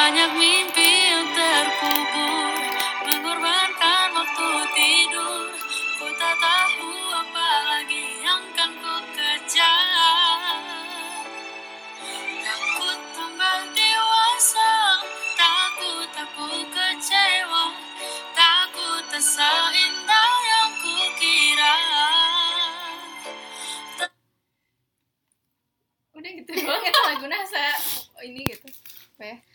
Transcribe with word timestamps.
Banyak 0.00 0.32
mimpi 0.32 1.12
yang 1.12 1.28
terkubur 1.36 2.56
Mengorbankan 3.04 4.08
waktu 4.16 4.48
tidur. 4.72 5.52
Ku 6.00 6.08
tak 6.16 6.40
tahu 6.40 6.88
apa 7.20 7.48
lagi 7.68 8.24
yang 8.24 8.40
kan 8.56 8.72
ku 8.80 8.96
kejar. 9.12 10.56
Takut 12.40 12.98
tambah 13.12 13.60
dewasa 13.76 14.72
Takut 15.36 16.08
aku 16.16 16.48
kecewa 16.48 17.64
Takut 18.32 19.04
tak 19.12 19.20
seindah 19.20 20.32
yang 20.48 20.72
ku 20.80 20.96
kira. 21.20 21.76
Udah 26.16 26.30
gitu 26.40 26.52
doang 26.56 26.88
ya 26.88 26.92
lagu 27.04 27.26
nasa. 27.28 27.68
Oh, 28.16 28.24
ini 28.24 28.48
gitu. 28.48 28.64
Apa 29.20 29.36
ya 29.36 29.49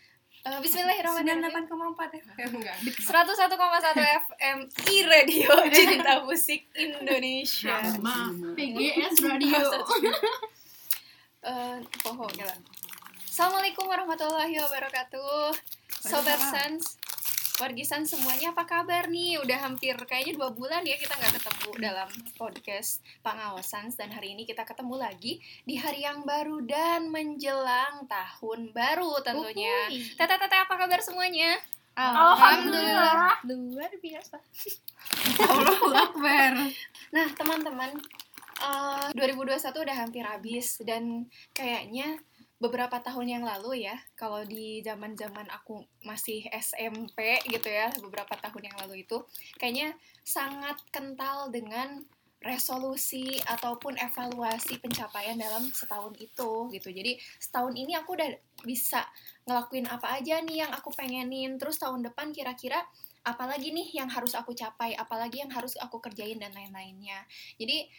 Eh, 0.56 0.62
Bismillahirrahmanirrahim. 0.64 1.68
98,4 1.68 2.32
FM 2.32 2.50
enggak 2.64 2.76
101,1 2.80 3.92
FM 4.24 4.58
I 4.88 4.96
Radio 5.04 5.52
Cinta 5.68 6.14
Musik 6.24 6.64
Indonesia. 6.72 7.76
PGS 8.56 9.16
Radio. 9.20 9.60
Eh, 11.46 11.78
gila. 12.02 12.56
Assalamualaikum 13.22 13.86
warahmatullahi 13.86 14.58
wabarakatuh. 14.66 15.54
Sobat 16.02 16.42
Sans 16.42 16.98
Wargisan 17.56 18.04
semuanya 18.04 18.52
apa 18.52 18.68
kabar 18.68 19.08
nih? 19.08 19.40
Udah 19.40 19.64
hampir 19.64 19.96
kayaknya 20.04 20.36
dua 20.36 20.52
bulan 20.52 20.84
ya 20.84 21.00
kita 21.00 21.16
nggak 21.16 21.40
ketemu 21.40 21.70
dalam 21.80 22.08
podcast 22.36 23.00
pengawasan 23.24 23.88
dan 23.96 24.12
hari 24.12 24.36
ini 24.36 24.44
kita 24.44 24.60
ketemu 24.68 25.00
lagi 25.00 25.40
di 25.64 25.80
hari 25.80 26.04
yang 26.04 26.20
baru 26.28 26.60
dan 26.68 27.08
menjelang 27.08 28.04
tahun 28.12 28.76
baru 28.76 29.24
tentunya. 29.24 29.88
Teteh 29.88 30.36
teteh 30.36 30.68
apa 30.68 30.74
kabar 30.76 31.00
semuanya? 31.00 31.56
Alhamdulillah. 31.96 33.40
luar 33.48 33.92
biasa. 34.04 34.36
Allahu 35.48 35.96
Akbar 35.96 36.60
Nah 37.16 37.26
teman-teman, 37.40 37.96
eh 38.60 39.08
2021 39.16 39.64
udah 39.80 39.96
hampir 39.96 40.28
habis 40.28 40.76
dan 40.84 41.24
kayaknya 41.56 42.20
beberapa 42.56 42.96
tahun 43.04 43.40
yang 43.40 43.44
lalu 43.44 43.84
ya, 43.84 43.96
kalau 44.16 44.40
di 44.44 44.80
zaman-zaman 44.80 45.44
aku 45.52 45.84
masih 46.04 46.48
SMP 46.52 47.40
gitu 47.48 47.68
ya, 47.68 47.92
beberapa 48.00 48.32
tahun 48.40 48.72
yang 48.72 48.76
lalu 48.84 49.04
itu, 49.04 49.20
kayaknya 49.60 49.92
sangat 50.24 50.80
kental 50.88 51.52
dengan 51.52 52.04
resolusi 52.46 53.40
ataupun 53.42 53.98
evaluasi 53.98 54.78
pencapaian 54.78 55.34
dalam 55.34 55.66
setahun 55.72 56.14
itu 56.20 56.70
gitu. 56.70 56.88
Jadi 56.92 57.18
setahun 57.42 57.74
ini 57.74 57.96
aku 57.98 58.14
udah 58.14 58.30
bisa 58.62 59.02
ngelakuin 59.48 59.88
apa 59.90 60.20
aja 60.20 60.38
nih 60.44 60.64
yang 60.64 60.72
aku 60.72 60.94
pengenin. 60.94 61.58
Terus 61.58 61.80
tahun 61.80 62.06
depan 62.06 62.30
kira-kira 62.30 62.78
apalagi 63.26 63.74
nih 63.74 63.98
yang 63.98 64.06
harus 64.06 64.38
aku 64.38 64.54
capai, 64.54 64.94
apalagi 64.94 65.42
yang 65.42 65.50
harus 65.50 65.74
aku 65.80 65.98
kerjain 65.98 66.38
dan 66.38 66.54
lain-lainnya. 66.54 67.26
Jadi 67.58 67.90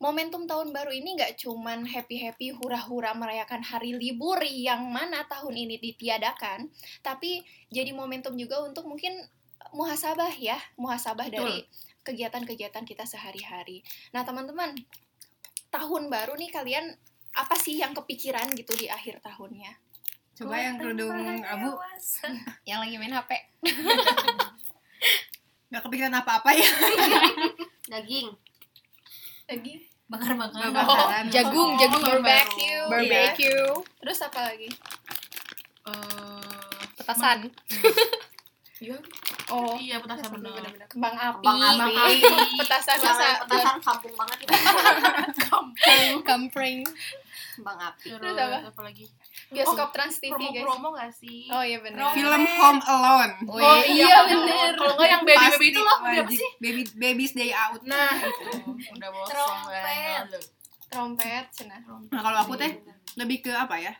momentum 0.00 0.48
tahun 0.48 0.72
baru 0.72 0.90
ini 0.90 1.20
nggak 1.20 1.44
cuman 1.44 1.84
happy-happy 1.84 2.56
hura-hura 2.56 3.12
merayakan 3.12 3.60
hari 3.60 3.92
libur 3.92 4.40
yang 4.40 4.88
mana 4.88 5.28
tahun 5.28 5.54
ini 5.54 5.76
ditiadakan, 5.76 6.72
tapi 7.04 7.44
jadi 7.68 7.92
momentum 7.92 8.32
juga 8.40 8.64
untuk 8.64 8.88
mungkin 8.88 9.20
muhasabah 9.76 10.32
ya, 10.40 10.56
muhasabah 10.80 11.28
dari 11.28 11.68
kegiatan-kegiatan 12.00 12.82
kita 12.88 13.04
sehari-hari. 13.04 13.84
Nah, 14.16 14.24
teman-teman, 14.24 14.72
tahun 15.68 16.08
baru 16.08 16.34
nih 16.40 16.48
kalian 16.48 16.96
apa 17.36 17.54
sih 17.60 17.78
yang 17.78 17.92
kepikiran 17.92 18.50
gitu 18.56 18.72
di 18.74 18.88
akhir 18.88 19.20
tahunnya? 19.20 19.76
coba 20.40 20.56
yang 20.56 20.80
kerudung 20.80 21.12
abu 21.44 21.76
Yang 22.68 22.78
lagi 22.80 22.94
main 22.96 23.12
HP. 23.12 23.30
nggak 25.70 25.82
kepikiran 25.86 26.14
apa-apa 26.16 26.50
ya 26.56 26.66
Daging 27.86 28.32
Lagi 29.46 29.74
Bakar-bakar 29.76 29.89
Bakar-bakaran. 30.10 31.24
jagung, 31.30 31.70
Oh, 31.72 31.78
jagung 31.78 32.02
tahun 32.02 32.20
barbecue. 32.20 32.82
Barbecue. 32.90 33.70
Terus 34.02 34.18
apa 34.20 34.40
lagi? 34.44 34.68
Eh, 35.86 36.82
Petasan. 36.98 37.38
Iya 38.80 38.96
Oh, 39.50 39.74
Iya 39.74 39.98
petasan 39.98 40.30
bener 40.30 40.50
bener-bener. 40.52 40.86
Kembang 40.86 41.12
api. 41.12 41.42
Kembang 41.42 41.58
api. 41.60 41.94
Petasan 42.60 42.96
masa 42.98 43.26
petasan 43.42 43.76
kampung 43.78 44.14
banget 44.14 44.36
itu 44.40 44.52
kampring. 46.22 46.78
Kembang 47.56 47.78
api. 47.82 48.08
Terus 48.10 48.36
apa? 48.36 48.58
apa 48.66 48.80
lagi 48.80 49.04
Bioskop 49.50 49.90
Trans 49.90 50.16
TV, 50.16 50.30
guys. 50.32 50.62
Promo-promo 50.62 50.88
gak 50.94 51.10
sih? 51.12 51.50
Oh 51.50 51.60
iya 51.60 51.78
benar. 51.78 52.14
film 52.14 52.42
Home 52.46 52.82
Alone 52.84 53.32
Oh 53.44 53.58
iya 53.82 54.22
bener. 54.24 54.70
Kalau 54.74 54.94
nggak 54.94 55.08
yang 55.08 55.22
baby-baby 55.22 55.50
Pasti 55.50 55.66
itu 55.68 55.80
loh 55.80 55.98
Apa 56.00 56.30
sih? 56.30 56.50
baby 56.56 56.82
baby's 56.94 57.32
day 57.32 57.50
out 57.50 57.82
Nah 57.82 58.14
Udah 58.88 59.08
bosan 59.10 59.34
Trompet. 59.34 60.22
Trompet, 60.86 61.44
cenah. 61.52 61.78
nah 62.08 62.20
kalau 62.20 62.38
aku 62.40 62.54
teh 62.56 62.70
lebih 63.14 63.38
ke 63.40 63.50
apa 63.50 63.78
ya 63.78 63.94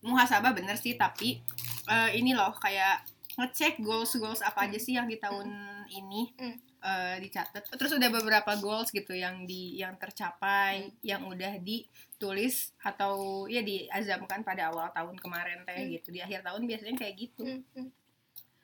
muhasabah 0.00 0.50
bener 0.50 0.74
sih 0.74 0.94
tapi 0.94 1.38
eh, 1.84 2.10
ini 2.12 2.30
loh 2.32 2.50
kayak 2.54 3.02
ngecek 3.38 3.78
goals 3.78 4.18
goals 4.18 4.42
apa 4.42 4.66
aja 4.66 4.76
sih 4.76 4.98
yang 4.98 5.06
di 5.06 5.14
tahun 5.16 5.46
ini 5.88 6.34
Hmm. 6.34 6.56
eh, 6.78 7.16
dicatat. 7.22 7.70
Terus 7.74 7.94
udah 7.94 8.10
beberapa 8.10 8.52
goals 8.58 8.90
gitu 8.90 9.14
yang 9.14 9.46
di 9.46 9.78
yang 9.78 9.94
tercapai 9.94 10.90
yang 11.02 11.26
udah 11.26 11.58
ditulis 11.58 12.74
atau 12.82 13.46
ya 13.46 13.62
diazamkan 13.62 14.42
pada 14.42 14.70
awal 14.70 14.90
tahun 14.90 15.14
kemarin 15.18 15.62
teh 15.62 15.74
Hmm. 15.74 15.90
gitu. 15.94 16.10
Di 16.10 16.20
akhir 16.22 16.42
tahun 16.42 16.66
biasanya 16.66 16.94
kayak 16.98 17.14
gitu. 17.18 17.42
Hmm, 17.46 17.62
hmm. 17.74 17.88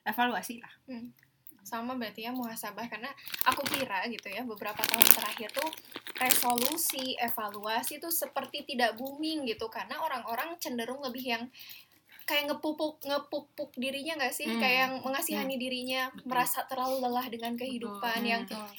evaluasi 0.04 0.60
lah. 0.60 0.74
Sama 1.64 1.96
berarti 1.96 2.28
ya 2.28 2.32
muhasabah 2.34 2.84
karena 2.92 3.08
aku 3.48 3.64
kira 3.64 4.04
gitu 4.12 4.28
ya 4.28 4.44
beberapa 4.44 4.84
tahun 4.84 5.08
terakhir 5.16 5.48
tuh 5.48 5.70
resolusi, 6.20 7.16
evaluasi 7.16 7.98
tuh 7.98 8.12
seperti 8.12 8.68
tidak 8.68 9.00
booming 9.00 9.48
gitu. 9.48 9.66
Karena 9.72 9.96
orang-orang 10.04 10.60
cenderung 10.60 11.00
lebih 11.00 11.24
yang 11.24 11.44
kayak 12.24 12.48
ngepupuk 12.48 13.00
ngepupuk 13.00 13.70
dirinya 13.76 14.16
nggak 14.16 14.32
sih 14.32 14.48
Hmm. 14.48 14.60
kayak 14.60 14.78
yang 14.80 14.92
mengasihani 15.00 15.56
dirinya 15.56 16.08
Betul. 16.10 16.26
merasa 16.28 16.64
terlalu 16.64 16.96
lelah 17.04 17.26
dengan 17.28 17.52
kehidupan 17.54 18.18
Betul. 18.20 18.30
yang 18.32 18.42
Hmm. 18.48 18.72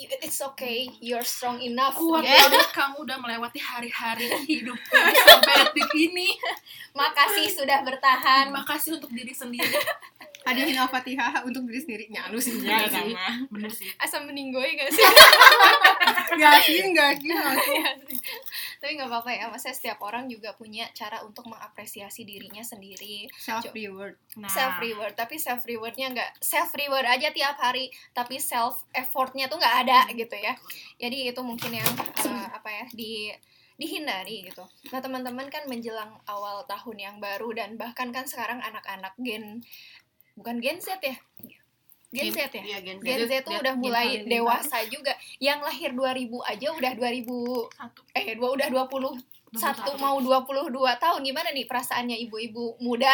it's 0.00 0.40
okay 0.40 0.88
you're 1.04 1.26
strong 1.26 1.60
enough 1.60 1.92
Kuat 1.92 2.24
gitu. 2.24 2.32
banget 2.32 2.70
kamu 2.72 2.96
udah 3.04 3.16
melewati 3.20 3.60
hari-hari 3.60 4.32
hidup 4.48 4.78
sampai 4.88 5.68
detik 5.68 5.90
ini. 5.92 6.28
makasih 6.98 7.52
sudah 7.52 7.84
bertahan 7.84 8.48
Terima 8.48 8.64
kasih 8.64 8.96
untuk 8.96 9.10
diri 9.12 9.34
sendiri. 9.34 9.76
hadirin 10.50 10.76
al-fatihah 10.76 11.42
untuk 11.42 11.62
diri 11.64 11.78
sendiri 11.78 12.04
nyalus 12.08 12.44
sih 12.44 12.58
Iya 12.60 12.76
ya 12.76 12.88
sih. 12.88 13.12
sama 13.12 13.48
Bener 13.48 13.70
sih. 13.70 13.90
asam 13.96 14.22
meninggoy 14.24 14.74
gak 14.74 14.90
sih 14.96 15.06
nggak 16.30 16.54
sih 16.62 16.78
aku 16.82 17.26
Iya 17.26 17.42
sih. 17.56 17.80
Tapi 18.78 18.96
nggak 18.96 19.08
apa-apa 19.08 19.30
ya, 19.30 19.44
maksudnya 19.46 19.76
setiap 19.76 19.98
orang 20.00 20.24
juga 20.24 20.52
punya 20.52 20.88
cara 20.90 21.20
untuk 21.20 21.44
mengapresiasi 21.44 22.24
dirinya 22.24 22.62
sendiri, 22.62 23.28
self 23.30 23.68
reward 23.70 24.16
Nah, 24.34 24.48
self 24.48 24.78
reward. 24.78 25.12
Tapi 25.14 25.36
self 25.36 25.62
rewardnya 25.62 26.08
nggak 26.08 26.30
self 26.40 26.72
reward 26.72 27.04
aja 27.04 27.28
tiap 27.30 27.56
hari, 27.56 27.86
tapi 28.10 28.38
self 28.38 28.88
effortnya 28.90 29.46
tuh 29.46 29.58
nggak 29.58 29.76
ada 29.84 30.08
gitu 30.10 30.32
ya. 30.32 30.56
Jadi 30.96 31.28
itu 31.28 31.40
mungkin 31.40 31.70
yang 31.74 31.90
eh, 32.18 32.48
apa 32.50 32.68
ya 32.70 32.84
di 32.90 33.28
dihindari 33.76 34.44
gitu. 34.44 34.60
Nah 34.88 35.00
teman-teman 35.00 35.48
kan 35.48 35.64
menjelang 35.64 36.12
awal 36.26 36.64
tahun 36.64 36.96
yang 37.00 37.16
baru 37.16 37.48
dan 37.54 37.76
bahkan 37.76 38.12
kan 38.12 38.24
sekarang 38.24 38.60
anak-anak 38.60 39.16
gen 39.18 39.64
bukan 40.40 40.56
gen 40.56 40.80
Z 40.80 40.96
ya, 40.98 41.16
gen 42.10 42.32
Z 42.32 42.38
ya. 42.50 42.62
Iya, 42.64 42.78
Gen 42.80 42.98
Z. 42.98 43.04
Gen 43.04 43.20
Z 43.22 43.32
tuh 43.40 43.52
Gen- 43.52 43.62
udah 43.62 43.74
Gen 43.74 43.82
mulai 43.82 44.06
dewasa 44.24 44.82
juga. 44.84 45.12
Yang 45.38 45.58
lahir 45.62 45.90
2000 45.92 46.26
aja 46.42 46.66
udah 46.72 46.92
2000 46.92 47.70
satu. 47.70 48.00
eh 48.10 48.34
dua 48.34 48.48
udah 48.50 48.66
21 48.66 49.20
mau 49.96 50.16
22 50.16 50.72
tahun 50.96 51.20
gimana 51.20 51.50
nih 51.50 51.66
perasaannya 51.66 52.16
ibu-ibu 52.20 52.78
muda 52.78 53.10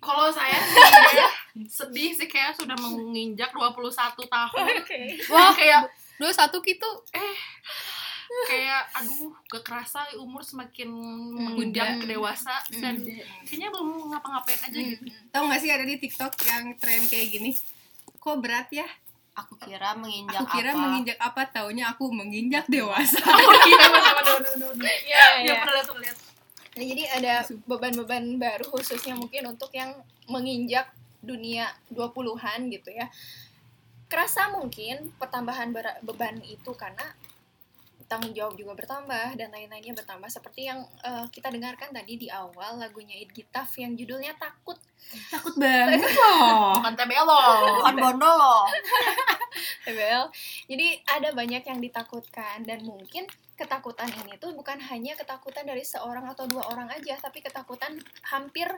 Kalau 0.00 0.32
saya 0.32 0.56
sih 0.64 0.80
ya, 1.12 1.28
sedih 1.68 2.10
sih 2.10 2.24
kayak 2.24 2.56
sudah 2.56 2.72
menginjak 2.74 3.52
21 3.52 3.92
tahun. 4.24 4.66
Wah, 5.30 5.52
kayak 5.52 5.92
dua 6.16 6.32
satu 6.32 6.58
gitu 6.60 6.88
kayak 8.46 8.82
aduh 8.94 9.34
gak 9.46 9.62
kerasa 9.62 10.06
umur 10.16 10.40
semakin 10.40 10.86
menginjak 11.34 11.98
ke 11.98 12.06
dewasa 12.08 12.62
dan 12.72 13.02
kayaknya 13.42 13.68
belum 13.68 14.08
ngapa-ngapain 14.08 14.60
aja 14.64 14.78
gitu. 14.78 15.02
Tahu 15.30 15.44
gak 15.50 15.60
sih 15.60 15.70
ada 15.70 15.82
di 15.82 15.98
TikTok 15.98 16.32
yang 16.46 16.74
tren 16.78 17.02
kayak 17.06 17.26
gini? 17.28 17.50
Kok 18.16 18.38
berat 18.38 18.70
ya? 18.70 18.86
Aku 19.34 19.56
kira 19.56 19.94
menginjak 19.94 20.42
Aku 20.42 20.52
kira 20.52 20.70
apa? 20.70 20.80
menginjak 20.80 21.18
apa? 21.18 21.42
Taunya 21.48 21.84
aku 21.88 22.10
menginjak 22.10 22.66
dewasa. 22.66 23.18
Oh 23.30 23.54
iya. 23.64 23.78
Iya, 24.78 25.22
Ya 25.40 25.42
iya. 25.42 25.52
pernah 25.58 25.74
lihat 25.80 25.88
lihat. 25.96 26.16
Nah, 26.70 26.84
jadi 26.86 27.02
ada 27.18 27.32
beban-beban 27.66 28.24
baru 28.36 28.66
khususnya 28.68 29.18
mungkin 29.18 29.42
untuk 29.48 29.74
yang 29.74 29.90
menginjak 30.26 30.86
dunia 31.20 31.66
20-an 31.90 32.70
gitu 32.70 32.90
ya. 32.90 33.10
Kerasa 34.06 34.50
mungkin 34.50 35.10
pertambahan 35.16 35.70
beban 36.02 36.38
itu 36.42 36.70
karena 36.74 37.10
tanggung 38.10 38.34
jawab 38.34 38.58
juga 38.58 38.74
bertambah 38.74 39.38
dan 39.38 39.48
lain-lainnya 39.54 39.94
bertambah 39.94 40.26
seperti 40.26 40.66
yang 40.66 40.82
eh, 41.06 41.26
kita 41.30 41.46
dengarkan 41.46 41.94
tadi 41.94 42.18
di 42.18 42.26
awal 42.26 42.82
lagunya 42.82 43.14
It 43.14 43.30
Gitaf 43.30 43.70
yang 43.78 43.94
judulnya 43.94 44.34
takut 44.34 44.74
takut 45.30 45.54
banget 45.54 46.02
loh 46.02 46.74
bukan 46.82 46.94
TBL 46.98 47.26
loh 47.26 47.80
Bukan 47.80 47.94
bondo 47.96 48.30
loh. 48.30 48.62
TBL. 49.86 50.24
Jadi 50.68 50.86
ada 51.08 51.28
banyak 51.32 51.62
yang 51.64 51.80
ditakutkan 51.80 52.62
dan 52.68 52.84
mungkin 52.84 53.26
ketakutan 53.60 54.08
ini 54.24 54.40
tuh 54.40 54.56
bukan 54.56 54.80
hanya 54.88 55.12
ketakutan 55.12 55.68
dari 55.68 55.84
seorang 55.84 56.24
atau 56.32 56.48
dua 56.48 56.64
orang 56.72 56.88
aja, 56.88 57.20
tapi 57.20 57.44
ketakutan 57.44 58.00
hampir 58.24 58.72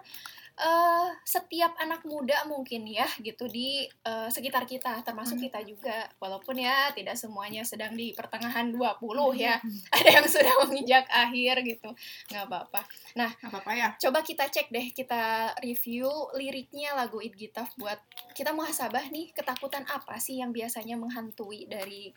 eh, 0.58 1.08
setiap 1.22 1.78
anak 1.78 2.02
muda 2.02 2.42
mungkin 2.50 2.82
ya 2.90 3.06
gitu 3.22 3.46
di 3.46 3.86
eh, 3.86 4.28
sekitar 4.28 4.66
kita, 4.66 5.06
termasuk 5.06 5.38
kita 5.38 5.62
juga. 5.62 6.10
Walaupun 6.18 6.58
ya 6.58 6.90
tidak 6.90 7.14
semuanya 7.14 7.62
sedang 7.62 7.94
di 7.94 8.10
pertengahan 8.10 8.74
20 8.74 8.98
ya. 9.38 9.62
Ada 9.96 10.10
yang 10.18 10.26
sudah 10.26 10.54
menginjak 10.66 11.06
akhir 11.06 11.62
gitu. 11.62 11.90
nggak 12.34 12.44
apa-apa. 12.50 12.82
apa 13.22 13.56
apa 13.62 13.72
ya 13.76 13.88
Coba 14.02 14.26
kita 14.26 14.50
cek 14.50 14.74
deh, 14.74 14.90
kita 14.90 15.54
review 15.62 16.10
liriknya 16.34 16.98
lagu 16.98 17.22
It 17.22 17.38
Gitaf 17.38 17.70
buat 17.78 18.02
kita 18.34 18.50
muhasabah 18.50 19.12
nih 19.12 19.30
ketakutan 19.30 19.86
apa 19.86 20.18
sih 20.18 20.40
yang 20.42 20.50
biasanya 20.50 20.98
menghantui 20.98 21.70
dari 21.70 22.10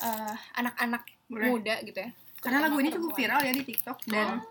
eh, 0.00 0.36
anak-anak 0.54 1.02
Boleh. 1.32 1.48
muda 1.48 1.74
gitu 1.80 1.96
ya. 1.96 2.11
Karena 2.42 2.58
lagu 2.60 2.76
ini 2.76 2.90
cukup 2.90 3.14
viral 3.14 3.40
ya 3.40 3.52
di 3.52 3.62
TikTok 3.62 4.02
dan 4.04 4.42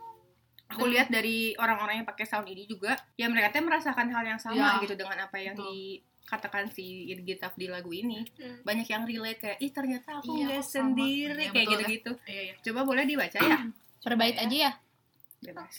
aku 0.66 0.88
lihat 0.88 1.12
dari 1.12 1.52
orang-orang 1.54 2.00
yang 2.00 2.08
pakai 2.08 2.24
sound 2.24 2.48
ini 2.48 2.64
juga 2.64 2.96
ya 3.14 3.28
mereka 3.28 3.52
tuh 3.52 3.62
merasakan 3.62 4.08
hal 4.08 4.24
yang 4.26 4.40
sama 4.40 4.56
Ya. 4.56 4.80
gitu 4.80 4.96
dengan 4.96 5.20
apa 5.22 5.36
yang 5.36 5.54
Betul. 5.54 5.68
dikatakan 5.68 6.72
si 6.72 6.86
Gitaf 7.20 7.52
di 7.54 7.68
lagu 7.68 7.92
ini 7.92 8.24
Hmm. 8.34 8.64
banyak 8.64 8.88
yang 8.88 9.04
relate 9.04 9.38
kayak 9.38 9.58
ih 9.60 9.70
ternyata 9.70 10.18
aku 10.18 10.32
Iya, 10.34 10.64
sendiri 10.64 11.36
Iya, 11.38 11.52
kayak 11.52 11.68
betul, 11.68 11.72
gitu-gitu 11.76 12.12
iya 12.26 12.42
iya 12.42 12.54
coba 12.58 12.80
boleh 12.82 13.04
dibaca 13.04 13.38
ya 13.38 13.60
Perbait 14.02 14.34
Ya. 14.34 14.42
aja 14.42 14.58
ya. 14.58 14.72
Bebas. 15.42 15.78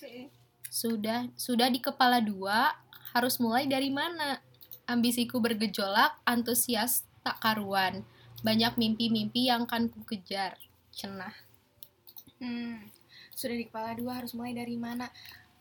Sudah 0.68 1.26
sudah 1.34 1.66
di 1.66 1.78
kepala 1.78 2.18
dua, 2.18 2.70
harus 3.10 3.36
mulai 3.36 3.66
dari 3.66 3.90
mana? 3.90 4.38
Ambisiku 4.84 5.38
bergejolak, 5.38 6.22
antusias 6.22 7.02
tak 7.22 7.38
karuan. 7.38 8.06
Banyak 8.40 8.74
mimpi-mimpi 8.74 9.50
yang 9.50 9.66
akan 9.66 9.90
ku 9.90 10.02
kejar. 10.02 10.54
Cenah. 10.90 11.34
Hmm, 12.42 12.82
sudah 13.30 13.54
di 13.54 13.70
kepala 13.70 13.94
dua 13.94 14.18
harus 14.18 14.34
mulai 14.34 14.50
dari 14.50 14.74
mana? 14.74 15.06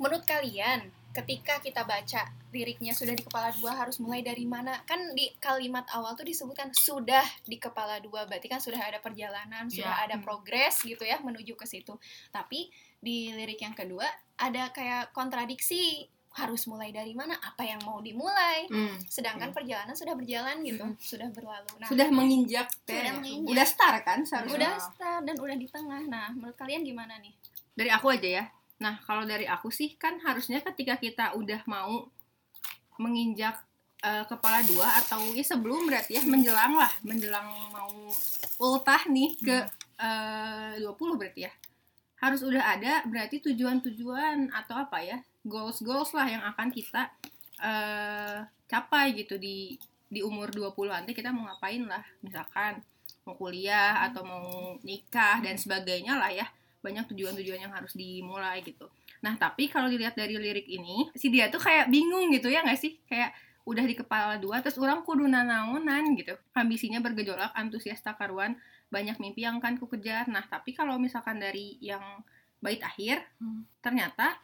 Menurut 0.02 0.26
kalian, 0.26 0.90
ketika 1.14 1.62
kita 1.62 1.86
baca 1.86 2.34
liriknya 2.50 2.98
sudah 2.98 3.14
di 3.14 3.22
kepala 3.22 3.54
dua 3.54 3.78
harus 3.78 4.02
mulai 4.02 4.26
dari 4.26 4.50
mana? 4.50 4.82
Kan 4.90 5.14
di 5.14 5.30
kalimat 5.38 5.86
awal 5.94 6.18
tuh 6.18 6.26
disebutkan 6.26 6.74
sudah 6.74 7.22
di 7.46 7.62
kepala 7.62 8.02
dua, 8.02 8.26
berarti 8.26 8.50
kan 8.50 8.58
sudah 8.58 8.82
ada 8.82 8.98
perjalanan, 8.98 9.70
sudah 9.70 9.94
Ya. 10.02 10.10
ada 10.10 10.18
progres 10.18 10.82
gitu 10.82 11.06
ya 11.06 11.22
menuju 11.22 11.54
ke 11.54 11.70
situ. 11.70 11.94
Tapi 12.34 12.74
di 12.98 13.30
lirik 13.30 13.62
yang 13.62 13.78
kedua 13.78 14.10
ada 14.42 14.74
kayak 14.74 15.14
kontradiksi 15.14 16.10
harus 16.32 16.64
mulai 16.68 16.96
dari 16.96 17.12
mana? 17.12 17.36
Apa 17.40 17.64
yang 17.68 17.84
mau 17.84 18.00
dimulai? 18.00 18.68
Hmm. 18.72 18.96
Sedangkan 19.08 19.52
perjalanan 19.52 19.96
sudah 19.96 20.16
berjalan 20.16 20.64
gitu, 20.64 20.86
sudah 21.00 21.28
berlalu. 21.32 21.72
Nah, 21.80 21.88
sudah 21.92 22.08
menginjak 22.08 22.68
teh 22.88 22.96
Sudah 22.96 23.14
menginjak. 23.20 23.52
udah 23.52 23.66
start 23.68 24.02
kan 24.08 24.20
seharusnya 24.24 24.58
udah 24.58 24.74
start 24.80 25.22
dan 25.28 25.36
udah 25.38 25.56
di 25.60 25.68
tengah. 25.68 26.02
Nah, 26.08 26.32
menurut 26.32 26.56
kalian 26.56 26.88
gimana 26.88 27.20
nih? 27.20 27.36
dari 27.72 27.88
aku 27.92 28.12
aja 28.12 28.30
ya 28.44 28.46
nah 28.82 28.98
kalau 29.06 29.24
dari 29.24 29.46
aku 29.46 29.70
sih 29.70 29.94
kan 29.94 30.18
harusnya 30.26 30.60
ketika 30.66 30.98
kita 30.98 31.38
udah 31.38 31.62
mau 31.70 32.10
menginjak 32.98 33.62
eh, 34.02 34.26
kepala 34.26 34.66
dua 34.66 35.02
atau 35.06 35.22
ya 35.38 35.46
sebelum 35.46 35.86
berarti 35.86 36.18
ya 36.18 36.24
menjelang 36.26 36.74
lah 36.76 36.92
menjelang 37.06 37.48
mau 37.70 37.94
ultah 38.58 39.06
nih 39.06 39.38
ke 39.38 39.58
eh, 40.02 40.82
20 40.82 40.98
berarti 41.20 41.46
ya 41.46 41.54
harus 42.22 42.46
udah 42.46 42.78
ada 42.78 43.02
berarti 43.10 43.42
tujuan-tujuan 43.42 44.54
atau 44.54 44.78
apa 44.78 45.02
ya 45.02 45.18
goals-goals 45.42 46.14
lah 46.14 46.30
yang 46.30 46.44
akan 46.46 46.70
kita 46.70 47.10
eh, 47.60 48.46
capai 48.70 49.18
gitu 49.18 49.42
di 49.42 49.76
di 50.12 50.20
umur 50.22 50.54
20 50.54 50.92
nanti 50.92 51.12
kita 51.18 51.34
mau 51.34 51.50
ngapain 51.50 51.82
lah 51.88 52.04
misalkan 52.22 52.84
mau 53.26 53.38
kuliah 53.38 54.02
atau 54.10 54.26
mau 54.26 54.76
nikah 54.82 55.40
dan 55.40 55.56
sebagainya 55.56 56.18
lah 56.18 56.32
ya. 56.34 56.48
Banyak 56.82 57.14
tujuan-tujuan 57.14 57.62
yang 57.62 57.74
harus 57.74 57.94
dimulai 57.94 58.66
gitu. 58.66 58.90
Nah 59.22 59.38
tapi 59.38 59.70
kalau 59.70 59.88
dilihat 59.88 60.18
dari 60.18 60.34
lirik 60.36 60.66
ini 60.66 61.14
si 61.14 61.30
dia 61.30 61.48
tuh 61.54 61.62
kayak 61.62 61.94
bingung 61.94 62.34
gitu 62.34 62.50
ya 62.50 62.66
nggak 62.66 62.80
sih? 62.82 62.98
Kayak 63.06 63.38
udah 63.62 63.86
di 63.86 63.94
kepala 63.94 64.42
dua 64.42 64.66
terus 64.66 64.82
orang 64.82 65.06
kudu 65.06 65.30
nanaonan 65.30 66.18
gitu. 66.18 66.34
Ambisinya 66.58 66.98
bergejolak 67.00 67.54
antusias 67.54 68.02
takaruan 68.02 68.58
banyak 68.92 69.18
mimpi 69.18 69.48
yang 69.48 69.58
akan 69.64 69.80
ku 69.80 69.88
kejar 69.88 70.28
nah 70.28 70.44
tapi 70.44 70.76
kalau 70.76 71.00
misalkan 71.00 71.40
dari 71.40 71.80
yang 71.80 72.04
bait 72.62 72.84
akhir 72.84 73.24
Hmm. 73.42 73.66
ternyata 73.82 74.38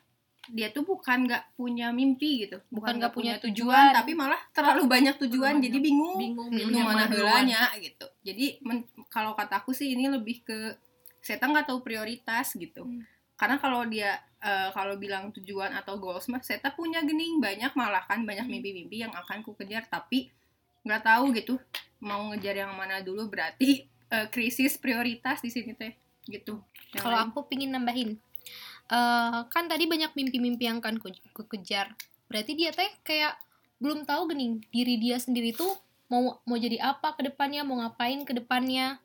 dia 0.47 0.71
tuh 0.71 0.87
bukan 0.87 1.27
nggak 1.27 1.59
punya 1.59 1.91
mimpi 1.91 2.47
gitu. 2.47 2.63
Bukan 2.71 2.95
nggak 2.95 3.11
nggak 3.11 3.13
punya 3.13 3.33
tujuan, 3.43 3.51
tujuan. 3.51 3.87
tapi 3.91 4.11
malah 4.15 4.39
terlalu 4.55 4.87
banyak 4.87 5.15
tujuan. 5.27 5.59
Terlalu 5.59 5.65
jadi 5.67 5.77
bingung. 5.83 6.17
Bingung 6.47 6.71
yang 6.71 6.87
mana 6.87 7.03
heulanya 7.11 7.67
gitu. 7.83 8.07
Jadi 8.23 8.63
men- 8.63 8.87
kalau 9.11 9.35
kataku 9.35 9.75
sih 9.75 9.91
ini 9.91 10.07
lebih 10.07 10.47
ke 10.47 10.79
saya 11.19 11.43
nggak 11.43 11.67
tahu 11.67 11.83
prioritas 11.83 12.55
gitu. 12.55 12.87
Hmm. 12.87 13.03
karena 13.37 13.61
kalau 13.61 13.85
dia 13.85 14.17
eh, 14.41 14.69
kalau 14.73 14.97
bilang 14.97 15.29
tujuan 15.29 15.69
atau 15.69 16.01
goals 16.01 16.25
mah 16.31 16.41
saya 16.41 16.57
punya 16.73 17.03
gening. 17.03 17.37
Banyak 17.43 17.75
malah 17.75 18.07
kan 18.07 18.23
banyak 18.23 18.47
mimpi-mimpi 18.49 19.03
yang 19.03 19.11
akan 19.13 19.43
ku 19.43 19.51
kejar 19.53 19.85
tapi 19.85 20.31
nggak 20.87 21.03
tahu 21.03 21.35
gitu 21.35 21.59
mau 21.99 22.31
ngejar 22.31 22.63
yang 22.65 22.71
mana 22.73 23.03
dulu 23.03 23.27
berarti 23.27 23.83
eh, 24.11 24.27
krisis 24.31 24.79
prioritas 24.79 25.41
di 25.43 25.49
sini 25.51 25.73
teh 25.73 25.93
gitu 26.27 26.59
Kalau 26.95 27.19
aku 27.19 27.47
pingin 27.51 27.71
nambahin, 27.75 28.15
eh 28.87 29.39
kan 29.51 29.67
tadi 29.67 29.85
banyak 29.85 30.15
mimpi-mimpi 30.15 30.65
yang 30.71 30.79
akan 30.79 30.97
ku, 31.03 31.11
ku 31.35 31.43
kejar. 31.45 31.93
Berarti 32.31 32.55
dia 32.55 32.71
teh 32.71 32.87
kayak 33.03 33.35
belum 33.77 34.07
tahu 34.07 34.31
gening 34.33 34.63
diri 34.71 34.95
dia 34.97 35.19
sendiri 35.19 35.51
tuh 35.51 35.75
mau 36.07 36.39
mau 36.47 36.57
jadi 36.57 36.79
apa 36.79 37.13
ke 37.19 37.27
depannya, 37.27 37.67
mau 37.67 37.83
ngapain 37.83 38.23
ke 38.23 38.33
depannya. 38.33 39.03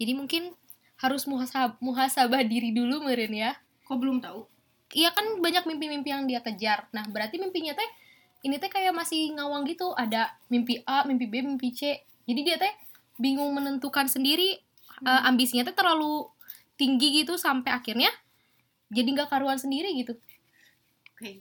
Jadi 0.00 0.12
mungkin 0.16 0.56
harus 0.96 1.28
muhasab 1.28 1.76
muhasabah 1.84 2.40
diri 2.48 2.72
dulu 2.72 3.04
meren 3.04 3.32
ya. 3.36 3.52
kok 3.86 4.02
belum 4.02 4.18
tahu 4.18 4.48
Iya 4.94 5.10
kan 5.10 5.42
banyak 5.42 5.66
mimpi-mimpi 5.66 6.14
yang 6.14 6.30
dia 6.30 6.38
kejar. 6.38 6.86
Nah, 6.94 7.02
berarti 7.10 7.42
mimpinya 7.42 7.74
teh 7.74 7.88
ini 8.46 8.54
teh 8.62 8.70
kayak 8.70 8.94
masih 8.94 9.34
ngawang 9.34 9.66
gitu. 9.66 9.90
Ada 9.98 10.30
mimpi 10.46 10.78
A, 10.86 11.02
mimpi 11.02 11.26
B, 11.26 11.42
mimpi 11.42 11.74
C. 11.74 12.06
Jadi 12.22 12.40
dia 12.46 12.54
teh 12.54 12.70
bingung 13.16 13.50
menentukan 13.50 14.06
sendiri 14.06 14.60
eh, 14.98 15.22
ambisinya 15.24 15.62
teh 15.62 15.72
terlalu 15.72 16.28
tinggi 16.74 17.20
gitu 17.20 17.36
sampai 17.36 17.70
akhirnya 17.70 18.08
jadi 18.86 19.08
nggak 19.08 19.28
karuan 19.28 19.56
sendiri 19.56 19.90
gitu. 19.94 20.14
oke 21.10 21.32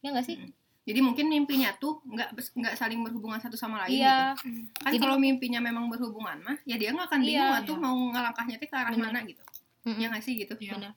Ya 0.00 0.08
nggak 0.10 0.24
sih? 0.24 0.36
Mm. 0.36 0.50
jadi 0.82 1.00
mungkin 1.00 1.26
mimpinya 1.28 1.70
tuh 1.74 2.00
nggak 2.02 2.28
nggak 2.32 2.74
saling 2.74 2.98
berhubungan 3.00 3.38
satu 3.38 3.54
sama 3.54 3.84
lain 3.84 3.94
gitu 3.94 4.02
Iya. 4.02 4.34
kan 4.34 4.90
Jadi- 4.90 4.98
kalau 4.98 5.16
mimpinya 5.16 5.60
memang 5.60 5.86
berhubungan 5.86 6.40
mah 6.40 6.56
ya 6.64 6.74
dia 6.74 6.90
nggak 6.90 7.06
akan 7.06 7.20
bingung 7.20 7.46
Iya. 7.48 7.60
atuh 7.62 7.76
mau 7.76 7.94
ngelangkahnya 8.10 8.56
ke 8.56 8.66
arah 8.68 8.90
Benar. 8.90 9.06
mana 9.06 9.20
gitu 9.22 9.42
Mm-mm. 9.82 9.96
ya 9.96 10.06
nggak 10.08 10.20
sih 10.20 10.34
gitu 10.36 10.54
Iya. 10.56 10.74
Benar. 10.74 10.92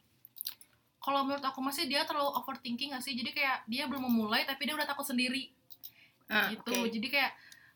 kalau 0.97 1.19
menurut 1.21 1.43
aku 1.43 1.59
masih 1.59 1.83
dia 1.83 2.01
terlalu 2.03 2.31
overthinking 2.33 2.89
gak 2.89 3.03
sih 3.03 3.11
jadi 3.11 3.29
kayak 3.29 3.57
dia 3.67 3.83
belum 3.85 4.01
memulai 4.01 4.43
tapi 4.43 4.63
dia 4.63 4.73
udah 4.73 4.87
takut 4.87 5.03
sendiri 5.03 5.51
Ah, 6.25 6.47
gitu 6.49 6.71
oke. 6.73 6.87
jadi 6.89 7.07
kayak 7.09 7.31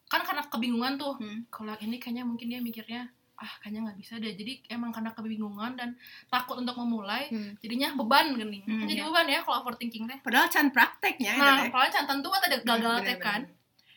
kan 0.07 0.23
karena 0.23 0.43
kebingungan 0.43 0.95
tuh 0.95 1.13
Hmm. 1.15 1.43
kalau 1.47 1.75
ini 1.77 1.97
kayaknya 1.97 2.23
mungkin 2.23 2.47
dia 2.47 2.59
mikirnya 2.59 3.07
ah 3.35 3.53
kayaknya 3.59 3.85
nggak 3.85 3.97
bisa 3.97 4.17
deh 4.17 4.33
jadi 4.33 4.65
emang 4.71 4.89
karena 4.89 5.11
kebingungan 5.11 5.75
dan 5.75 5.93
takut 6.25 6.57
untuk 6.57 6.73
memulai 6.75 7.27
Hmm. 7.27 7.53
jadinya 7.57 7.93
beban 7.93 8.33
gini 8.33 8.59
Hmm, 8.61 8.83
jadi 8.83 8.97
iya. 8.97 9.05
beban 9.05 9.27
ya 9.27 9.39
kalau 9.41 9.61
overthinking 9.61 10.05
teh 10.05 10.17
padahal 10.19 10.47
can 10.47 10.67
prakteknya 10.67 11.33
nah 11.33 11.57
teh. 11.59 11.69
kalau 11.69 11.85
can 11.87 12.05
tentu 12.05 12.27
ada 12.29 12.47
gagal 12.49 12.65
Bener, 12.95 13.05
teh 13.05 13.17
kan 13.17 13.41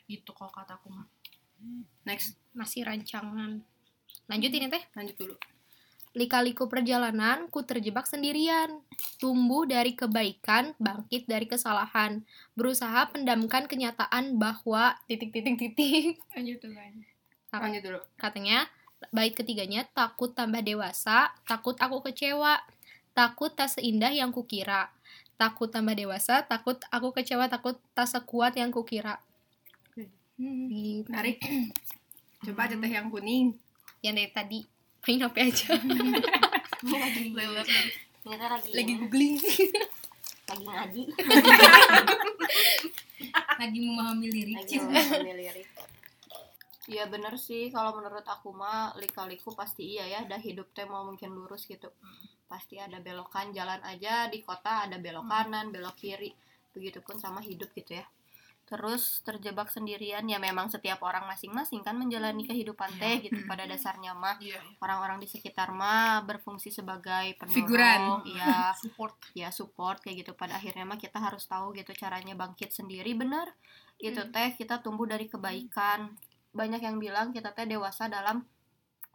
gitu 0.05 0.31
kalau 0.31 0.51
kataku 0.51 0.91
mah 0.91 1.07
next 2.03 2.37
Masih 2.51 2.83
rancangan. 2.83 3.63
Lanjut 4.27 4.51
ini 4.51 4.67
teh. 4.67 4.83
lanjut 4.93 5.15
dulu 5.15 5.35
Lika-liku 6.11 6.67
perjalanan, 6.67 7.47
ku 7.55 7.63
terjebak 7.63 8.03
sendirian. 8.11 8.83
Tumbuh 9.23 9.63
dari 9.63 9.95
kebaikan, 9.95 10.75
bangkit 10.83 11.31
dari 11.31 11.47
kesalahan. 11.47 12.27
Berusaha 12.59 13.15
pendamkan 13.15 13.71
kenyataan 13.71 14.35
bahwa 14.35 14.99
titik-titik-titik. 15.07 16.19
Lanjut. 16.35 16.59
Apa? 17.51 17.67
lanjut 17.67 17.83
dulu 17.83 18.01
Katanya, 18.15 18.71
bait 19.11 19.35
ketiganya, 19.35 19.83
takut 19.91 20.31
tambah 20.35 20.63
dewasa, 20.63 21.35
takut 21.43 21.75
aku 21.83 21.99
kecewa, 22.07 22.63
takut 23.11 23.51
tak 23.55 23.75
seindah 23.75 24.15
yang 24.15 24.31
kukira. 24.31 24.95
Takut 25.35 25.67
tambah 25.67 25.99
dewasa, 25.99 26.47
takut 26.47 26.79
aku 26.95 27.11
kecewa, 27.11 27.51
takut 27.51 27.79
tak 27.95 28.07
sekuat 28.07 28.55
yang 28.55 28.71
kukira. 28.71 29.19
Hmm. 30.41 30.73
Gitu. 30.73 31.05
menarik 31.13 31.37
coba 32.49 32.65
aja 32.65 32.73
teh 32.81 32.89
yang 32.89 33.13
kuning 33.13 33.53
Yang 34.01 34.15
dari 34.17 34.31
tadi, 34.33 34.61
main 35.07 35.21
apa 35.25 35.39
aja. 35.41 35.73
Lagi 36.81 37.33
lagi 37.33 37.93
Lagi 38.73 38.73
ini, 38.73 38.93
googling. 39.01 39.37
lagi 40.51 40.65
ngaji, 40.67 41.03
lagi 43.61 43.79
memahami 43.79 44.27
lirik. 44.33 44.57
Lagi 44.59 44.77
memahami 44.81 45.33
lirik. 45.39 45.69
Iya 46.91 47.07
bener 47.07 47.39
sih. 47.39 47.71
Kalau 47.71 47.95
menurut 47.95 48.27
aku 48.27 48.51
mah 48.51 48.97
lika-liku 48.99 49.55
pasti 49.55 49.95
iya 49.95 50.09
ya. 50.09 50.21
Dah 50.27 50.41
hidup 50.41 50.75
teh 50.75 50.89
mau 50.89 51.07
mungkin 51.07 51.37
lurus 51.37 51.71
gitu. 51.71 51.93
Pasti 52.51 52.83
ada 52.83 52.99
belokan 52.99 53.55
jalan 53.55 53.79
aja 53.87 54.27
di 54.27 54.43
kota 54.43 54.91
ada 54.91 54.99
belok 54.99 55.29
kanan 55.29 55.71
belok 55.71 55.95
kiri. 55.95 56.35
Begitupun 56.75 57.21
sama 57.21 57.45
hidup 57.45 57.71
gitu 57.77 58.01
ya 58.01 58.07
terus 58.71 59.19
terjebak 59.27 59.67
sendirian 59.67 60.23
ya 60.31 60.39
memang 60.39 60.71
setiap 60.71 61.03
orang 61.03 61.27
masing-masing 61.27 61.83
kan 61.83 61.99
menjalani 61.99 62.47
kehidupan 62.47 62.87
teh 63.03 63.19
gitu 63.19 63.43
pada 63.51 63.67
dasarnya 63.67 64.15
mah. 64.15 64.39
Iya, 64.39 64.63
orang-orang 64.79 65.19
di 65.19 65.27
sekitar 65.27 65.75
mah 65.75 66.23
berfungsi 66.23 66.71
sebagai 66.71 67.35
pendorong 67.35 67.59
Figuran. 67.59 68.01
ya 68.31 68.71
support. 68.81 69.19
ya 69.35 69.51
support 69.51 69.99
kayak 69.99 70.23
gitu. 70.23 70.39
Pada 70.39 70.55
akhirnya 70.63 70.87
mah 70.87 71.03
kita 71.03 71.19
harus 71.19 71.51
tahu 71.51 71.75
gitu 71.75 71.91
caranya 71.99 72.39
bangkit 72.39 72.71
sendiri. 72.71 73.11
Bener 73.19 73.51
gitu 73.99 74.23
teh 74.31 74.55
kita 74.55 74.79
tumbuh 74.79 75.11
dari 75.11 75.27
kebaikan. 75.27 76.15
Banyak 76.55 76.87
yang 76.87 77.03
bilang 77.03 77.35
kita 77.35 77.51
teh 77.51 77.67
dewasa 77.67 78.07
dalam 78.07 78.47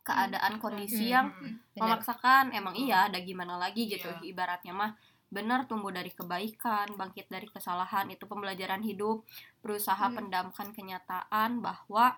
keadaan 0.04 0.60
kondisi 0.60 1.16
yang 1.16 1.32
Benar. 1.32 1.80
memaksakan. 1.80 2.52
Emang 2.52 2.76
iya 2.76 3.08
ada 3.08 3.24
gimana 3.24 3.56
lagi 3.56 3.88
gitu. 3.88 4.12
Iya. 4.20 4.36
ibaratnya 4.36 4.76
mah 4.76 4.92
benar 5.28 5.66
tumbuh 5.66 5.90
dari 5.90 6.10
kebaikan 6.10 6.94
bangkit 6.94 7.28
dari 7.28 7.48
kesalahan 7.48 8.08
itu 8.08 8.24
pembelajaran 8.24 8.80
hidup 8.80 9.26
berusaha 9.60 10.00
Hmm. 10.02 10.16
pendamkan 10.16 10.70
kenyataan 10.72 11.60
bahwa 11.60 12.16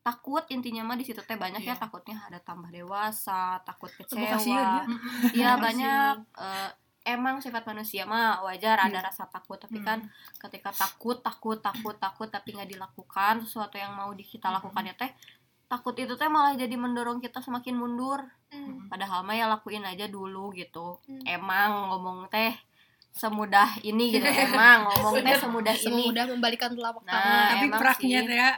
takut 0.00 0.46
intinya 0.48 0.82
mah 0.82 0.94
di 0.94 1.02
situ 1.02 1.18
teh 1.20 1.34
banyak 1.34 1.60
ya 1.60 1.74
Iya. 1.74 1.82
takutnya 1.82 2.16
ada 2.22 2.38
tambah 2.38 2.70
dewasa 2.70 3.58
takut 3.60 3.90
kasihan 3.92 4.22
ya. 4.22 4.34
kecewa 4.34 4.70
Iya 5.32 5.50
banyak 5.58 6.14
eh, 6.38 6.70
emang 7.06 7.38
sifat 7.38 7.62
manusia 7.64 8.02
mah 8.02 8.42
wajar 8.42 8.78
ada 8.80 8.98
Iya. 8.98 9.04
rasa 9.04 9.26
takut 9.26 9.58
tapi 9.58 9.78
Hmm. 9.78 9.84
kan 9.84 9.98
ketika 10.40 10.70
takut 10.72 11.18
takut 11.20 11.58
takut 11.60 11.94
takut 11.96 12.26
tapi 12.26 12.50
nggak 12.50 12.66
dilakukan 12.68 13.42
sesuatu 13.42 13.76
yang 13.76 13.92
mau 13.92 14.10
kita 14.12 14.46
Hmm. 14.48 14.56
lakukan 14.58 14.82
ya 14.84 14.94
teh 14.96 15.10
takut 15.66 15.94
itu 15.94 16.14
teh 16.14 16.26
malah 16.26 16.54
jadi 16.54 16.72
mendorong 16.74 17.18
kita 17.18 17.40
semakin 17.40 17.74
mundur. 17.74 18.22
Hmm. 18.46 18.86
padahal 18.86 19.20
mah 19.20 19.34
ya 19.34 19.46
lakuin 19.46 19.82
aja 19.82 20.06
dulu 20.06 20.54
gitu. 20.54 21.02
Hmm. 21.02 21.18
emang 21.26 21.90
ngomong 21.90 22.28
teh 22.28 22.54
semudah 23.10 23.80
ini 23.82 24.12
gitu. 24.12 24.22
Emang 24.46 24.86
ngomong 24.86 25.18
teh 25.18 25.34
semudah 25.36 25.74
ini. 25.74 25.82
semudah 26.04 26.24
membalikan 26.28 26.70
telapak 26.70 27.02
Nah, 27.02 27.12
tangan. 27.12 27.46
tapi 27.50 27.64
emang 27.66 27.80
praknya 27.80 28.20
teh 28.22 28.36
ya. 28.36 28.50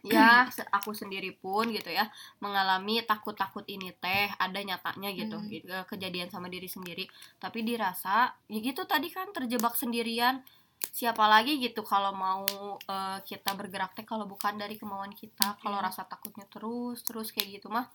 Ya 0.00 0.30
aku 0.72 0.94
sendiri 0.94 1.34
pun 1.34 1.68
gitu 1.68 1.90
ya 1.90 2.06
mengalami 2.38 3.02
takut-takut 3.02 3.66
ini 3.66 3.90
teh 3.92 4.30
ada 4.32 4.58
nyatanya 4.58 5.10
gitu 5.12 5.36
Hmm. 5.36 5.50
gitu, 5.50 5.68
kejadian 5.86 6.26
sama 6.28 6.46
diri 6.46 6.66
sendiri. 6.66 7.04
Tapi 7.36 7.60
dirasa 7.62 8.32
ya 8.46 8.58
gitu 8.58 8.82
tadi 8.84 9.06
kan 9.08 9.28
terjebak 9.30 9.74
sendirian 9.74 10.40
siapa 10.78 11.26
lagi 11.30 11.58
gitu 11.62 11.86
kalau 11.86 12.10
mau 12.14 12.44
eh, 12.78 13.18
kita 13.22 13.54
bergerak 13.54 13.94
teh 13.94 14.06
kalau 14.06 14.26
bukan 14.26 14.58
dari 14.58 14.74
kemauan 14.74 15.14
kita. 15.14 15.58
Kalau 15.58 15.78
rasa 15.78 16.06
takutnya 16.06 16.46
terus 16.50 17.02
terus 17.06 17.30
kayak 17.30 17.60
gitu 17.62 17.70
mah 17.70 17.86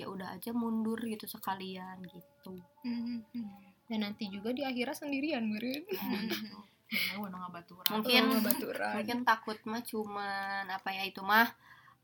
ya 0.00 0.08
udah 0.08 0.32
aja 0.36 0.50
mundur 0.56 0.96
gitu 1.04 1.28
sekalian 1.28 2.00
gitu. 2.08 2.56
Hmm. 2.84 3.20
dan 3.90 4.08
nanti 4.08 4.32
juga 4.32 4.56
di 4.56 4.64
akhirat 4.64 5.04
sendirian 5.04 5.44
meren 5.44 5.84
nang 7.28 7.44
baturan. 7.56 7.88
mungkin 7.92 8.22
mungkin 8.96 9.18
takut 9.24 9.58
mah 9.68 9.84
cuman 9.84 10.64
apa 10.72 10.88
ya 10.96 11.04
itu 11.04 11.20
mah 11.20 11.52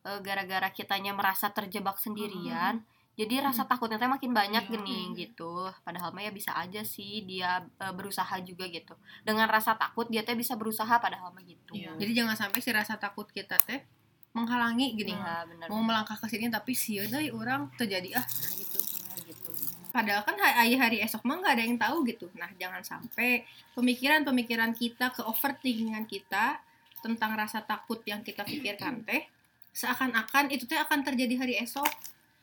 eh, 0.05 0.21
gara-gara 0.21 0.69
kitanya 0.69 1.17
merasa 1.17 1.49
terjebak 1.49 1.97
sendirian 1.97 2.85
jadi 3.19 3.43
rasa 3.43 3.67
takutnya 3.67 3.99
teh 3.99 4.07
makin 4.07 4.31
banyak 4.31 4.65
Iya. 4.65 4.73
gening 4.79 5.09
gitu. 5.19 5.67
Padahal 5.83 6.15
mah 6.15 6.23
ya 6.23 6.31
bisa 6.31 6.55
aja 6.55 6.87
sih 6.87 7.27
dia 7.27 7.67
eh, 7.67 7.91
berusaha 7.91 8.31
juga 8.41 8.71
gitu. 8.71 8.95
Dengan 9.27 9.51
rasa 9.51 9.75
takut 9.75 10.07
dia 10.07 10.23
teh 10.23 10.39
bisa 10.39 10.55
berusaha 10.55 11.03
padahal 11.03 11.35
mah 11.35 11.43
gitu. 11.43 11.75
Iya. 11.75 11.99
jadi 11.99 12.23
jangan 12.23 12.39
sampai 12.39 12.63
si 12.63 12.71
rasa 12.71 12.95
takut 12.95 13.27
kita 13.27 13.59
teh 13.59 13.83
menghalangi 14.31 14.95
gini 14.95 15.19
Iya, 15.19 15.43
bener. 15.51 15.67
Mau 15.67 15.83
melangkah 15.83 16.15
ke 16.15 16.31
sini 16.31 16.47
tapi 16.47 16.79
sih 16.79 17.03
euy 17.03 17.35
orang 17.35 17.67
terjadi 17.75 18.15
ah 18.15 18.23
nah 18.23 18.53
gitu. 18.55 18.79
Nah, 18.79 19.19
gitu. 19.27 19.51
Padahal 19.91 20.23
kan 20.23 20.37
hari 20.39 20.79
hari 20.79 20.99
esok 21.03 21.27
mah 21.27 21.43
nggak 21.43 21.55
ada 21.59 21.65
yang 21.67 21.75
tahu 21.75 22.07
gitu. 22.07 22.31
Nah 22.39 22.55
jangan 22.55 22.87
sampai 22.87 23.43
pemikiran-pemikiran 23.75 24.71
kita 24.79 25.11
ke 25.11 25.27
overthinkingan 25.27 26.07
kita 26.07 26.63
tentang 27.03 27.35
rasa 27.35 27.67
takut 27.67 27.99
yang 28.07 28.23
kita 28.23 28.47
pikirkan 28.47 29.03
teh 29.03 29.27
seakan-akan 29.75 30.55
itu 30.55 30.71
teh 30.71 30.79
akan 30.79 31.03
terjadi 31.03 31.35
hari 31.39 31.55
esok 31.59 31.87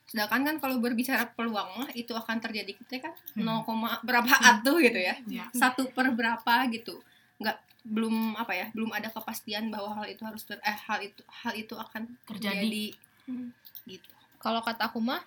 sedangkan 0.05 0.41
kan 0.45 0.55
kalau 0.61 0.77
berbicara 0.77 1.25
peluang 1.33 1.81
mah 1.81 1.89
itu 1.97 2.13
akan 2.13 2.37
terjadi 2.37 2.71
kita 2.77 3.09
kan 3.09 3.13
0, 3.33 3.65
berapa 4.05 4.29
atuh 4.53 4.77
gitu 4.79 4.99
ya. 5.01 5.15
Iya. 5.25 5.49
satu 5.51 5.89
per 5.89 6.13
berapa 6.13 6.69
gitu. 6.69 7.01
Nggak 7.41 7.57
belum 7.85 8.33
apa 8.33 8.53
ya 8.57 8.65
belum 8.73 8.89
ada 8.93 9.13
kepastian 9.13 9.69
bahwa 9.69 9.93
hal 10.01 10.09
itu 10.09 10.21
harus 10.25 10.41
ter, 10.45 10.57
eh 10.65 10.77
hal 10.89 11.05
itu 11.05 11.21
hal 11.45 11.53
itu 11.53 11.73
akan 11.77 12.09
terjadi, 12.25 12.93
Hmm. 13.25 13.49
gitu. 13.89 14.05
Kalau 14.37 14.61
kata 14.61 14.89
aku 14.93 15.01
mah 15.01 15.21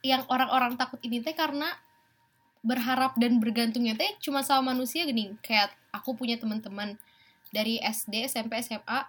yang 0.00 0.24
orang-orang 0.32 0.76
takut 0.80 0.96
ini 1.04 1.20
teh 1.20 1.36
karena 1.36 1.68
berharap 2.64 3.14
dan 3.20 3.36
bergantungnya 3.38 3.92
teh 3.96 4.16
cuma 4.24 4.40
sama 4.40 4.72
manusia 4.72 5.04
gini. 5.04 5.36
Kayak 5.44 5.76
aku 5.92 6.16
punya 6.16 6.40
teman-teman 6.40 6.96
dari 7.52 7.76
SD 7.80 8.28
SMP 8.28 8.60
SMA 8.60 9.04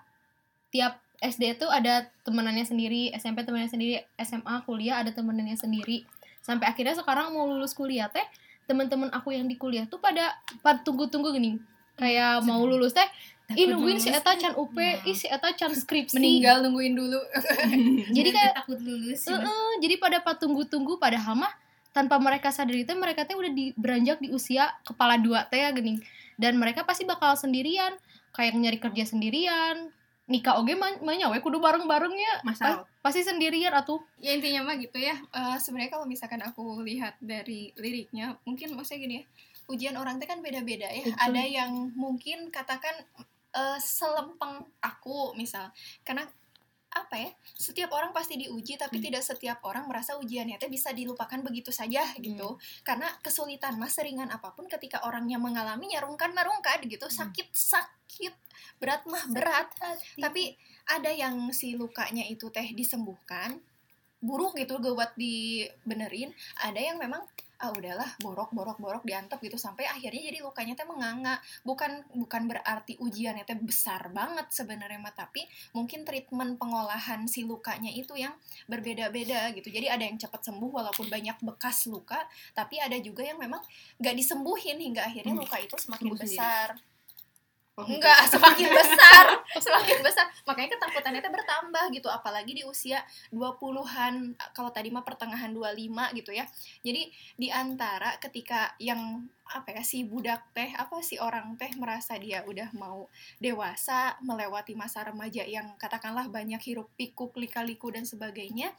tiap 0.71 0.99
SD 1.19 1.59
itu 1.59 1.67
ada 1.67 2.07
temenannya 2.23 2.63
sendiri 2.63 3.11
SMP 3.11 3.43
temenannya 3.43 3.71
sendiri 3.71 3.93
SMA 4.23 4.55
kuliah 4.63 5.03
ada 5.03 5.11
temenannya 5.11 5.59
sendiri. 5.59 6.07
Sampai 6.39 6.71
akhirnya 6.71 6.95
sekarang 6.95 7.35
mau 7.35 7.43
lulus 7.43 7.75
kuliah 7.75 8.07
teh 8.07 8.23
teman-teman 8.69 9.11
aku 9.11 9.35
yang 9.35 9.49
di 9.49 9.59
kuliah 9.59 9.83
tuh 9.89 9.99
pada 9.99 10.39
pada 10.63 10.79
tunggu-tunggu 10.81 11.35
gini. 11.35 11.59
Kayak 11.99 12.47
mau 12.47 12.63
lulus 12.63 12.95
teh 12.95 13.07
Ih 13.49 13.65
nungguin 13.65 13.97
si 13.97 14.13
Eta 14.13 14.37
can 14.37 14.53
UP, 14.53 14.77
ih 14.77 15.17
si 15.17 15.25
Eta 15.25 15.49
can 15.57 15.73
skripsi. 15.73 16.13
Meninggal 16.21 16.61
nungguin 16.61 16.93
dulu. 16.93 17.17
Jadi 18.17 18.29
kayak 18.29 18.61
takut 18.61 18.77
lulus. 18.77 19.25
Heeh, 19.25 19.69
jadi 19.81 19.97
pada 19.97 20.21
tunggu-tunggu 20.37 21.01
padahal 21.01 21.33
mah 21.33 21.49
tanpa 21.89 22.21
mereka 22.21 22.53
sadari 22.53 22.85
teh 22.85 22.93
mereka 22.93 23.25
teh 23.25 23.33
udah 23.33 23.49
di 23.49 23.73
beranjak 23.73 24.21
di 24.21 24.29
usia 24.29 24.69
kepala 24.85 25.17
dua 25.17 25.49
teh 25.49 25.65
ya 25.65 25.73
gini. 25.73 25.97
Dan 26.37 26.61
mereka 26.61 26.85
pasti 26.85 27.09
bakal 27.09 27.33
sendirian 27.33 27.97
kayak 28.37 28.53
nyari 28.53 28.77
kerja 28.77 29.09
sendirian 29.09 29.89
nikah 30.29 30.61
oge 30.61 30.77
mah 30.77 30.93
nyawe 31.01 31.37
kudu 31.41 31.57
bareng-barengnya. 31.57 32.45
Masalah 32.45 32.85
pasti 33.01 33.25
sendirian 33.25 33.73
atuh. 33.73 33.97
Ya 34.21 34.37
intinya 34.37 34.69
mah 34.69 34.77
gitu 34.77 35.01
ya. 35.01 35.17
Eh, 35.17 35.57
sebenarnya 35.57 35.97
kalau 35.97 36.05
misalkan 36.05 36.39
aku 36.45 36.85
lihat 36.85 37.17
dari 37.17 37.73
liriknya 37.75 38.37
mungkin 38.45 38.77
maksudnya 38.77 39.01
gini 39.01 39.15
ya 39.19 39.25
ujian 39.69 39.95
orang 40.01 40.17
teh 40.17 40.25
kan 40.29 40.41
beda-beda 40.41 40.89
ya. 40.89 41.05
Betul. 41.05 41.17
ada 41.17 41.43
yang 41.45 41.71
mungkin 41.93 42.53
katakan 42.53 42.93
eh, 43.57 43.79
selempeng 43.81 44.65
aku 44.81 45.33
misal. 45.33 45.73
Karena 46.05 46.25
apa 46.89 47.15
ya 47.21 47.29
setiap 47.53 47.93
orang 47.93 48.09
pasti 48.09 48.33
diuji 48.37 48.73
tapi 48.73 48.97
Hmm. 48.97 49.05
tidak 49.05 49.23
setiap 49.23 49.61
orang 49.63 49.85
merasa 49.85 50.17
ujiannya 50.17 50.57
teh 50.57 50.67
bisa 50.67 50.89
dilupakan 50.89 51.37
begitu 51.45 51.69
saja 51.69 52.01
gitu. 52.17 52.57
Karena 52.81 53.07
kesulitan 53.21 53.77
mas 53.77 53.93
seringan 53.93 54.27
apa 54.33 54.51
pun 54.57 54.65
ketika 54.65 55.05
orangnya 55.05 55.37
mengalaminya 55.37 56.01
rungkan 56.01 56.33
mah 56.33 56.49
rungkan 56.49 56.81
gitu 56.89 57.05
sakit 57.05 57.53
sakit 57.53 58.33
berat 58.81 59.05
mah 59.05 59.25
berat. 59.29 59.69
tapi 60.17 60.57
ada 60.89 61.13
yang 61.13 61.37
si 61.53 61.77
lukanya 61.77 62.25
itu 62.25 62.49
teh 62.49 62.73
disembuhkan 62.73 63.61
buruk 64.19 64.55
gitu 64.59 64.79
gue 64.83 64.91
buat 64.91 65.15
dibenerin 65.15 66.35
ada 66.59 66.79
yang 66.79 66.99
memang 66.99 67.23
ah 67.59 67.75
udahlah 67.75 68.07
borok 68.23 68.55
borok 68.55 68.79
borok 68.79 69.03
diantep 69.03 69.35
gitu 69.43 69.59
sampai 69.59 69.83
akhirnya 69.83 70.31
jadi 70.31 70.39
lukanya 70.39 70.79
teh 70.79 70.87
menganga 70.87 71.43
bukan 71.67 72.07
bukan 72.15 72.47
berarti 72.47 72.95
ujiannya 73.03 73.43
teh 73.43 73.59
besar 73.59 74.07
banget 74.15 74.47
sebenarnya 74.47 74.95
mah 74.95 75.11
tapi 75.11 75.43
mungkin 75.75 76.07
treatment 76.07 76.55
pengolahan 76.55 77.27
si 77.27 77.43
lukanya 77.43 77.91
itu 77.91 78.15
yang 78.15 78.31
berbeda-beda 78.71 79.51
gitu 79.51 79.75
jadi 79.75 79.91
ada 79.91 80.07
yang 80.07 80.15
cepat 80.15 80.39
sembuh 80.39 80.71
walaupun 80.71 81.11
banyak 81.11 81.35
bekas 81.43 81.91
luka 81.91 82.23
tapi 82.55 82.79
ada 82.79 82.95
juga 83.03 83.27
yang 83.27 83.35
memang 83.35 83.59
nggak 83.99 84.15
disembuhin 84.15 84.79
hingga 84.79 85.11
akhirnya 85.11 85.35
Hmm. 85.35 85.43
luka 85.43 85.59
itu 85.59 85.75
semakin 85.75 86.15
besar. 86.15 86.79
Enggak, 87.87 88.25
semakin 88.33 88.67
besar, 88.73 89.25
semakin 89.55 89.99
besar. 90.03 90.25
Makanya 90.43 90.69
ketakutannya 90.75 91.19
itu 91.21 91.31
bertambah 91.31 91.83
gitu, 91.93 92.07
apalagi 92.11 92.51
di 92.57 92.63
usia 92.65 93.05
20-an, 93.31 94.35
kalau 94.51 94.73
tadi 94.73 94.89
mah 94.91 95.05
pertengahan 95.05 95.53
25 95.53 96.17
gitu 96.19 96.31
ya. 96.35 96.43
Jadi 96.83 97.13
di 97.39 97.47
antara 97.53 98.17
ketika 98.19 98.75
yang 98.81 99.29
apa 99.49 99.73
ya 99.73 99.81
si 99.81 100.05
budak 100.05 100.53
teh 100.53 100.69
apa 100.77 101.01
si 101.01 101.17
orang 101.17 101.57
teh 101.57 101.73
merasa 101.73 102.13
dia 102.21 102.45
udah 102.45 102.69
mau 102.77 103.09
dewasa 103.41 104.13
melewati 104.21 104.77
masa 104.77 105.01
remaja 105.01 105.41
yang 105.41 105.73
katakanlah 105.81 106.29
banyak 106.29 106.61
hiruk 106.61 106.93
pikuk 106.93 107.33
lika-liku 107.33 107.89
dan 107.89 108.05
sebagainya 108.05 108.69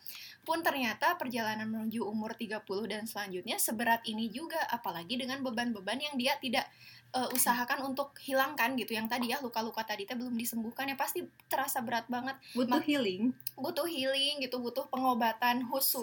pun 0.46 0.62
ternyata 0.62 1.18
perjalanan 1.18 1.66
menuju 1.66 2.06
umur 2.06 2.38
30 2.38 2.62
dan 2.86 3.02
selanjutnya 3.10 3.58
seberat 3.58 4.06
ini 4.06 4.30
juga 4.30 4.62
apalagi 4.70 5.18
dengan 5.18 5.42
beban-beban 5.42 5.98
yang 5.98 6.14
dia 6.14 6.38
tidak 6.38 6.70
eh, 7.10 7.28
usahakan 7.34 7.90
untuk 7.90 8.14
hilangkan 8.22 8.78
gitu. 8.78 8.94
Yang 8.94 9.06
tadi 9.10 9.26
ya 9.34 9.38
luka-luka 9.42 9.82
tadi 9.82 10.06
teh 10.06 10.14
belum 10.14 10.34
disembuhkan 10.34 10.86
ya. 10.88 10.96
Pasti 10.98 11.26
terasa 11.50 11.82
berat 11.82 12.06
banget. 12.06 12.38
Butuh 12.54 12.78
Ma- 12.78 12.84
healing. 12.84 13.34
Butuh 13.58 13.86
healing 13.86 14.40
gitu 14.42 14.58
butuh 14.62 14.86
pengobatan 14.88 15.66
khusus. 15.66 16.02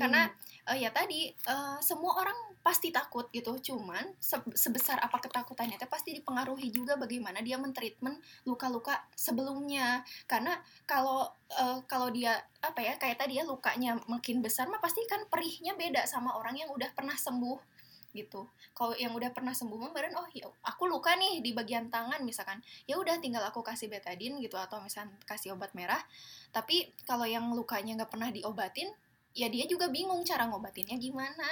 Karena 0.00 0.28
eh, 0.68 0.78
ya 0.84 0.90
tadi 0.92 1.30
eh, 1.32 1.78
semua 1.84 2.20
orang 2.20 2.36
pasti 2.64 2.92
takut 2.92 3.28
gitu. 3.32 3.56
Cuman 3.60 4.12
se- 4.20 4.54
sebesar 4.56 5.00
apa 5.00 5.20
ketakutannya 5.20 5.80
teh 5.80 5.88
pasti 5.88 6.12
dipengaruhi 6.16 6.68
juga 6.68 6.96
bagaimana 7.00 7.40
dia 7.40 7.56
mentreatment 7.56 8.20
luka-luka 8.44 9.04
sebelumnya. 9.16 10.04
Karena 10.28 10.56
kalau 10.88 11.28
eh, 11.52 11.78
kalau 11.88 12.08
dia 12.12 12.36
apa 12.58 12.82
ya 12.82 12.98
kayak 12.98 13.22
tadi 13.22 13.38
ya 13.38 13.46
lukanya 13.46 13.96
makin 14.10 14.42
besar 14.42 14.66
mah 14.66 14.82
pasti 14.82 15.06
kan 15.06 15.22
perihnya 15.30 15.78
beda 15.78 16.02
sama 16.10 16.34
orang 16.34 16.58
yang 16.58 16.70
udah 16.74 16.90
pernah 16.90 17.14
sembuh 17.14 17.77
gitu. 18.18 18.50
Kalau 18.74 18.98
yang 18.98 19.14
udah 19.14 19.30
pernah 19.30 19.54
sembuh 19.54 19.78
mah 19.78 19.92
badan 19.94 20.18
oh 20.18 20.26
ya 20.34 20.50
aku 20.66 20.90
luka 20.90 21.14
nih 21.14 21.38
di 21.38 21.54
bagian 21.54 21.86
tangan 21.86 22.18
misalkan. 22.26 22.58
Ya 22.90 22.98
udah 22.98 23.22
tinggal 23.22 23.46
aku 23.46 23.62
kasih 23.62 23.86
betadine 23.86 24.42
gitu 24.42 24.58
atau 24.58 24.82
misalkan 24.82 25.14
kasih 25.22 25.54
obat 25.54 25.70
merah. 25.78 26.02
Tapi 26.50 26.90
kalau 27.06 27.24
yang 27.24 27.46
lukanya 27.54 28.02
nggak 28.02 28.10
pernah 28.10 28.34
diobatin 28.34 28.90
ya 29.38 29.46
dia 29.46 29.64
juga 29.70 29.86
bingung 29.86 30.26
cara 30.26 30.50
ngobatinnya 30.50 30.98
gimana. 30.98 31.46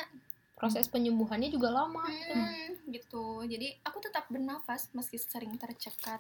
Proses 0.57 0.89
penyembuhannya 0.89 1.53
juga 1.53 1.69
lama 1.69 2.01
Hmm, 2.09 2.81
gitu. 2.89 3.45
Jadi 3.45 3.77
aku 3.85 4.01
tetap 4.01 4.27
bernafas 4.33 4.89
meski 4.97 5.21
sering 5.21 5.53
tercekat. 5.61 6.19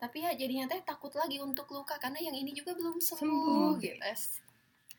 Tapi 0.00 0.24
ya 0.24 0.32
jadinya 0.34 0.66
teh 0.66 0.80
takut 0.82 1.12
lagi 1.14 1.38
untuk 1.38 1.68
luka 1.70 2.00
karena 2.00 2.18
yang 2.18 2.34
ini 2.34 2.50
juga 2.56 2.72
belum 2.74 2.98
sembuh, 2.98 3.20
Sembuh. 3.20 3.70
gitu 3.78 4.00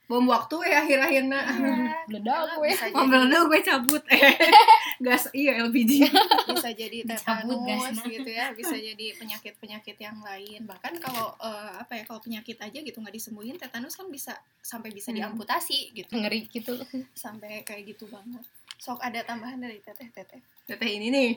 bom 0.05 0.21
waktu 0.25 0.55
ya 0.63 0.81
akhir-akhirnya 0.81 1.41
Iya, 1.47 2.05
Meledak 2.05 2.38
gue. 2.55 2.69
dulu 2.93 3.38
gue 3.50 3.62
cabut. 3.62 4.03
Gas 5.05 5.27
iya 5.31 5.59
LPG 5.59 6.07
bisa 6.47 6.69
jadi 6.71 6.97
tetanus 7.03 7.97
gitu 8.00 8.29
ya. 8.29 8.53
Bisa 8.53 8.77
jadi 8.88 9.05
penyakit 9.13 9.57
penyakit 9.57 9.97
yang 9.97 10.17
lain. 10.19 10.63
Bahkan 10.63 11.01
kalau 11.01 11.33
eh, 11.38 11.71
apa 11.75 11.97
ya 11.97 12.03
kalau 12.03 12.21
penyakit 12.21 12.55
aja 12.55 12.77
gitu 12.77 12.95
nggak 12.95 13.12
disembuhin 13.12 13.57
tetanus 13.57 13.93
kan 13.93 14.07
bisa 14.07 14.31
sampai 14.59 14.89
bisa 14.89 15.09
Hmm. 15.09 15.19
diamputasi 15.21 15.91
gitu. 15.93 16.12
Ngeri 16.12 16.47
gitu. 16.47 16.77
Sampai 17.12 17.62
kayak 17.62 17.89
gitu 17.89 18.05
banget. 18.05 18.45
Sok 18.77 19.00
ada 19.00 19.19
tambahan 19.21 19.57
dari 19.57 19.79
teteh 19.79 20.07
teteh. 20.09 20.39
Teteh 20.65 20.89
ini 20.91 21.07
nih 21.09 21.29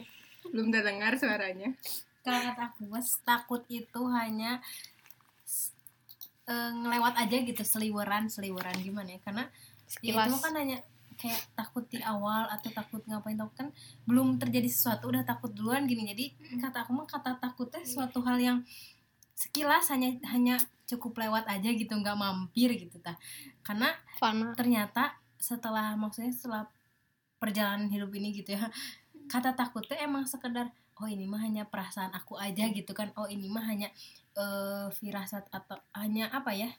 belum 0.47 0.69
terdengar 0.69 1.15
suaranya. 1.15 1.73
Kalau 2.21 2.41
kata 2.45 2.63
aku 2.69 2.85
mas 2.85 3.17
takut 3.23 3.65
itu 3.67 4.01
hanya 4.11 4.61
eh, 6.49 6.71
ngelewat 6.73 7.15
aja 7.21 7.37
gitu 7.45 7.63
seliweran 7.63 8.33
seliweran 8.33 8.77
gimana 8.81 9.15
ya? 9.15 9.21
Karena 9.21 9.45
ya 10.01 10.25
itu 10.25 10.37
kan 10.41 10.55
hanya 10.57 10.81
kayak 11.19 11.43
takut 11.59 11.85
di 11.91 11.99
awal 12.01 12.47
atau 12.47 12.71
takut 12.71 13.03
ngapain 13.05 13.35
takut 13.35 13.57
kan 13.59 13.69
belum 14.07 14.39
terjadi 14.39 14.71
sesuatu 14.71 15.11
udah 15.11 15.27
takut 15.29 15.53
duluan 15.53 15.85
gini. 15.85 16.09
Jadi 16.09 16.25
kata 16.63 16.87
aku 16.87 16.97
mah 16.97 17.07
kata 17.11 17.37
takutnya 17.37 17.83
suatu 17.85 18.25
hal 18.25 18.39
yang 18.39 18.59
sekilas 19.35 19.91
hanya 19.93 20.19
hanya 20.33 20.57
cukup 20.89 21.21
lewat 21.21 21.45
aja 21.47 21.69
gitu 21.69 21.93
nggak 21.93 22.17
mampir 22.17 22.73
gitu 22.75 22.97
tah. 23.03 23.19
Karena 23.61 23.93
fana. 24.17 24.57
ternyata 24.57 25.19
setelah 25.39 25.95
maksudnya 25.95 26.35
setelah 26.35 26.65
perjalanan 27.39 27.87
hidup 27.87 28.11
ini 28.19 28.35
gitu 28.35 28.59
ya 28.59 28.67
kata 29.31 29.55
takutnya 29.55 30.01
emang 30.03 30.27
sekedar 30.27 30.73
oh 31.01 31.09
ini 31.09 31.25
mah 31.27 31.41
hanya 31.43 31.65
perasaan 31.69 32.13
aku 32.15 32.35
aja 32.39 32.69
gitu 32.71 32.93
kan. 32.97 33.11
Oh 33.19 33.27
ini 33.31 33.47
mah 33.51 33.65
hanya 33.67 33.89
eh, 34.37 34.87
firasat 34.93 35.47
atau 35.51 35.79
hanya 35.97 36.31
apa 36.33 36.53
ya 36.55 36.71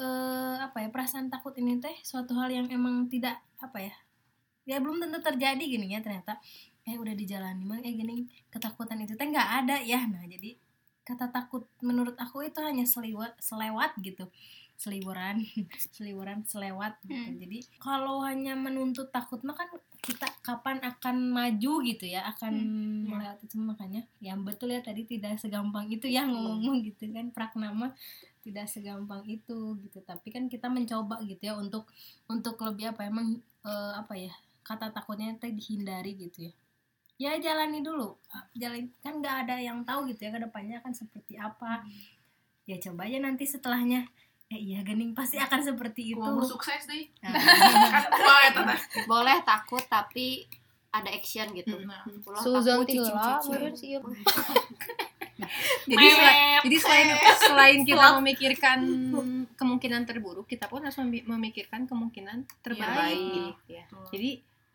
eh 0.00 0.56
apa 0.62 0.80
ya 0.86 0.88
perasaan 0.94 1.28
takut 1.28 1.52
ini 1.60 1.76
teh 1.82 1.92
suatu 2.06 2.32
hal 2.38 2.48
yang 2.48 2.66
emang 2.72 3.10
tidak 3.12 3.36
apa 3.60 3.78
ya 3.84 3.94
ya 4.64 4.76
belum 4.80 5.02
tentu 5.02 5.18
terjadi 5.20 5.60
gini 5.60 5.92
ya 5.92 6.00
ternyata. 6.04 6.40
Eh 6.88 6.96
udah 6.96 7.12
dijalani 7.12 7.62
mah 7.68 7.80
eh 7.84 7.92
gini 7.92 8.24
ketakutan 8.48 8.98
itu 9.04 9.14
teh 9.18 9.26
nggak 9.28 9.48
ada 9.64 9.76
ya. 9.84 10.06
Nah 10.08 10.24
jadi 10.24 10.56
kata 11.04 11.32
takut 11.34 11.66
menurut 11.82 12.14
aku 12.20 12.46
itu 12.46 12.60
hanya 12.62 12.84
seliwat 12.86 13.34
selewat 13.42 13.98
gitu 14.04 14.30
seliburan 14.80 15.44
seliburan 15.94 16.40
selewat 16.48 16.96
gitu. 17.04 17.12
Hmm. 17.12 17.36
jadi 17.36 17.58
kalau 17.76 18.24
hanya 18.24 18.56
menuntut 18.56 19.12
takut 19.12 19.44
mah 19.44 19.52
kan 19.52 19.68
kita 20.00 20.32
kapan 20.40 20.80
akan 20.80 21.16
maju 21.28 21.72
gitu 21.84 22.08
ya 22.08 22.24
akan 22.32 22.52
melewati 23.04 23.44
itu 23.44 23.56
makanya. 23.60 24.02
Yang 24.24 24.40
betul 24.48 24.68
ya 24.72 24.80
tadi 24.80 25.04
tidak 25.04 25.36
segampang 25.36 25.92
itu 25.92 26.08
ya 26.08 26.24
ngomong 26.24 26.80
gitu 26.80 27.12
kan 27.12 27.28
praknama 27.36 27.92
tidak 28.40 28.66
segampang 28.72 29.20
itu 29.28 29.76
gitu. 29.84 30.00
Tapi 30.00 30.32
kan 30.32 30.48
kita 30.48 30.72
mencoba 30.72 31.20
gitu 31.28 31.52
ya 31.52 31.54
untuk 31.60 31.84
untuk 32.32 32.56
lebih 32.64 32.96
apa 32.96 33.04
emang 33.12 33.44
eh, 33.68 33.92
apa 33.92 34.16
ya 34.16 34.32
kata 34.64 34.88
takutnya 34.88 35.36
teh 35.36 35.52
dihindari 35.52 36.16
gitu 36.16 36.48
ya. 36.48 36.52
Ya 37.20 37.32
jalani 37.36 37.84
dulu. 37.84 38.16
Ah, 38.32 38.48
jalan 38.56 38.88
kan 39.04 39.20
nggak 39.20 39.36
ada 39.44 39.60
yang 39.60 39.84
tahu 39.84 40.08
gitu 40.08 40.24
ya 40.24 40.32
ke 40.32 40.40
depannya 40.40 40.80
akan 40.80 40.96
seperti 40.96 41.36
apa. 41.36 41.84
Ya 42.64 42.80
coba 42.80 43.04
aja 43.04 43.20
nanti 43.20 43.44
setelahnya 43.44 44.08
eh 44.50 44.58
iya 44.58 44.82
gening 44.82 45.14
pasti 45.14 45.38
akan 45.38 45.62
seperti 45.64 46.10
itu. 46.10 46.18
Mau 46.18 46.42
sukses 46.44 46.82
deh. 46.84 47.06
Nah, 47.22 47.30
kan 48.50 48.66
boleh 49.06 49.38
takut 49.42 49.84
tapi 49.86 50.44
ada 50.90 51.06
action 51.08 51.46
gitu. 51.54 51.78
Nah, 51.80 52.02
Suzon 52.36 52.82
tila 52.84 53.38
sih 53.40 53.94
jadi 55.86 56.06
jadi 56.60 56.76
selain 56.76 57.08
selain 57.40 57.78
kita 57.80 57.94
memikirkan 58.18 58.78
kemungkinan 59.54 60.02
terburuk 60.04 60.44
kita 60.44 60.66
pun 60.66 60.82
harus 60.82 60.98
memi- 60.98 61.24
memikirkan 61.24 61.86
kemungkinan 61.86 62.42
terbaik 62.60 63.16
ya. 63.66 63.84
Jadi 64.10 64.30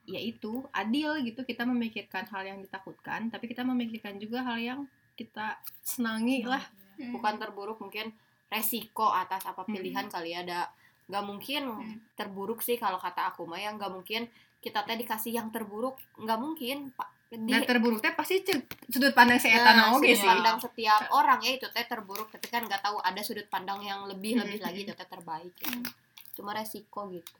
ya 0.05 0.19
itu 0.19 0.51
adil 0.71 1.19
gitu 1.21 1.41
kita 1.41 1.65
memikirkan 1.65 2.25
hal 2.25 2.45
yang 2.45 2.59
ditakutkan 2.59 3.27
tapi 3.27 3.45
kita 3.45 3.61
memikirkan 3.61 4.15
juga 4.15 4.39
hal 4.41 4.57
yang 4.57 4.79
kita 5.13 5.55
senangi 5.81 6.43
lah. 6.43 6.63
Bukan 7.11 7.35
terburuk 7.37 7.77
mungkin 7.77 8.15
resiko 8.47 9.07
atas 9.07 9.43
apa 9.43 9.65
pilihan 9.65 10.05
kali 10.07 10.31
ya 10.31 10.41
ada 10.41 10.59
nggak 11.05 11.23
mungkin 11.23 11.63
terburuk 12.13 12.59
sih 12.59 12.75
kalau 12.75 12.97
kata 12.97 13.29
aku 13.29 13.45
mah 13.45 13.57
yang 13.57 13.75
nggak 13.75 13.89
mungkin 13.89 14.25
kita 14.57 14.81
teh 14.81 14.95
dikasih 14.95 15.31
yang 15.31 15.49
terburuk 15.49 15.93
nggak 16.17 16.39
mungkin 16.39 16.89
pak 16.91 17.09
di 17.27 17.51
dan 17.51 17.61
terburuk 17.63 17.99
teh 17.99 18.13
pasti 18.13 18.41
sudut 18.87 19.11
pandang 19.11 19.37
saya 19.37 19.59
Nah, 19.59 19.65
tanah 19.67 19.85
oke 19.93 20.01
sudut 20.01 20.17
sih. 20.17 20.25
pandang 20.25 20.57
setiap 20.57 21.01
orang 21.11 21.39
ya 21.41 21.51
itu 21.53 21.67
teh 21.67 21.85
terburuk 21.85 22.29
tapi 22.29 22.47
kan 22.47 22.63
nggak 22.63 22.81
tahu 22.81 22.97
ada 22.99 23.21
sudut 23.21 23.45
pandang 23.45 23.81
yang 23.81 24.05
lebih 24.05 24.33
lebih 24.35 24.57
Hmm. 24.57 24.65
lagi 24.65 24.79
itu 24.81 24.93
teh 24.93 25.05
terbaik 25.05 25.53
gitu. 25.53 25.79
cuma 26.35 26.51
resiko 26.51 27.07
gitu. 27.09 27.31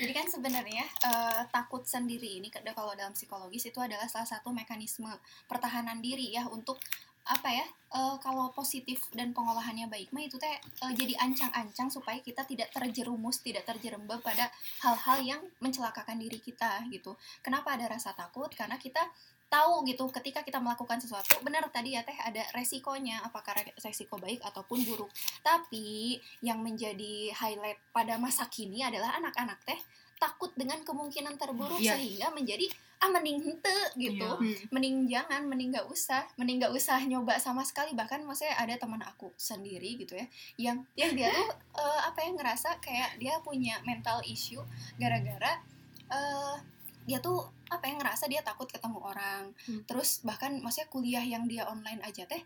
Jadi 0.00 0.10
kan 0.10 0.26
sebenarnya 0.26 0.82
eh, 0.82 1.42
takut 1.50 1.84
sendiri 1.84 2.40
ini 2.40 2.48
kalau 2.50 2.92
dalam 2.92 3.12
psikologis 3.12 3.62
itu 3.64 3.78
adalah 3.78 4.08
salah 4.08 4.26
satu 4.26 4.50
mekanisme 4.50 5.06
pertahanan 5.46 6.00
diri 6.00 6.32
ya 6.32 6.48
untuk 6.48 6.80
apa 7.22 7.48
ya 7.48 7.62
eh, 7.90 8.16
kalau 8.18 8.50
positif 8.50 9.04
dan 9.12 9.30
pengolahannya 9.30 9.86
baik 9.86 10.10
mah 10.10 10.20
itu 10.20 10.36
teh 10.36 10.50
eh, 10.50 10.92
jadi 10.92 11.14
ancang-ancang 11.20 11.88
supaya 11.88 12.18
kita 12.18 12.42
tidak 12.44 12.70
terjerumus 12.70 13.40
tidak 13.40 13.62
terjerembab 13.64 14.18
pada 14.20 14.48
hal-hal 14.80 15.18
yang 15.20 15.40
mencelakakan 15.58 16.16
diri 16.16 16.38
kita 16.38 16.82
gitu. 16.88 17.14
Kenapa 17.40 17.76
ada 17.76 17.86
rasa 17.88 18.10
takut? 18.12 18.48
Karena 18.50 18.76
kita 18.76 19.04
tahu 19.46 19.82
gitu 19.82 20.06
ketika 20.12 20.40
kita 20.40 20.62
melakukan 20.62 21.02
sesuatu 21.02 21.42
benar 21.42 21.66
tadi 21.68 21.98
ya 21.98 22.06
teh 22.06 22.14
ada 22.14 22.38
resikonya 22.54 23.18
apakah 23.20 23.58
re- 23.58 23.74
resiko 23.82 24.14
baik 24.14 24.38
ataupun 24.46 24.78
buruk 24.86 25.10
tapi 25.42 26.14
yang 26.38 26.62
menjadi 26.62 27.34
highlight 27.34 27.82
pada 27.90 28.14
masa 28.14 28.46
kini 28.46 28.86
adalah 28.86 29.10
anak-anak 29.18 29.58
teh 29.66 29.74
takut 30.22 30.54
dengan 30.54 30.78
kemungkinan 30.86 31.34
terburuk 31.34 31.82
Iya. 31.82 31.98
sehingga 31.98 32.30
menjadi 32.30 32.70
ah 33.00 33.08
mending 33.08 33.40
hente 33.40 33.76
gitu 33.96 34.20
Iya. 34.20 34.36
Hmm. 34.36 34.68
mending 34.70 34.96
jangan 35.06 35.40
mending 35.42 35.72
nggak 35.72 35.88
usah 35.88 36.20
mending 36.34 36.60
nggak 36.60 36.70
usah 36.70 37.00
nyoba 37.02 37.36
sama 37.36 37.62
sekali 37.62 37.92
bahkan 37.92 38.20
maksudnya 38.20 38.52
ada 38.54 38.76
teman 38.76 39.00
aku 39.00 39.32
sendiri 39.34 39.96
gitu 39.96 40.14
ya 40.14 40.26
yang 40.58 40.84
yang 40.94 41.12
dia 41.14 41.28
tuh 41.30 41.48
eh, 41.74 42.00
apa 42.02 42.18
ya 42.18 42.30
ngerasa 42.30 42.76
kayak 42.78 43.16
dia 43.16 43.40
punya 43.40 43.80
mental 43.82 44.20
issue 44.22 44.60
gara-gara 44.94 45.64
eh 46.06 46.56
dia 47.02 47.18
tuh 47.18 47.40
apa 47.66 47.82
ya 47.82 47.96
ngerasa 47.96 48.24
dia 48.26 48.40
takut 48.40 48.66
ketemu 48.66 49.00
orang 49.00 49.48
Hmm. 49.64 49.80
terus 49.84 50.20
bahkan 50.20 50.60
maksudnya 50.60 50.88
kuliah 50.88 51.24
yang 51.24 51.44
dia 51.44 51.64
online 51.64 51.98
aja 52.00 52.22
teh 52.24 52.36
eh, 52.36 52.44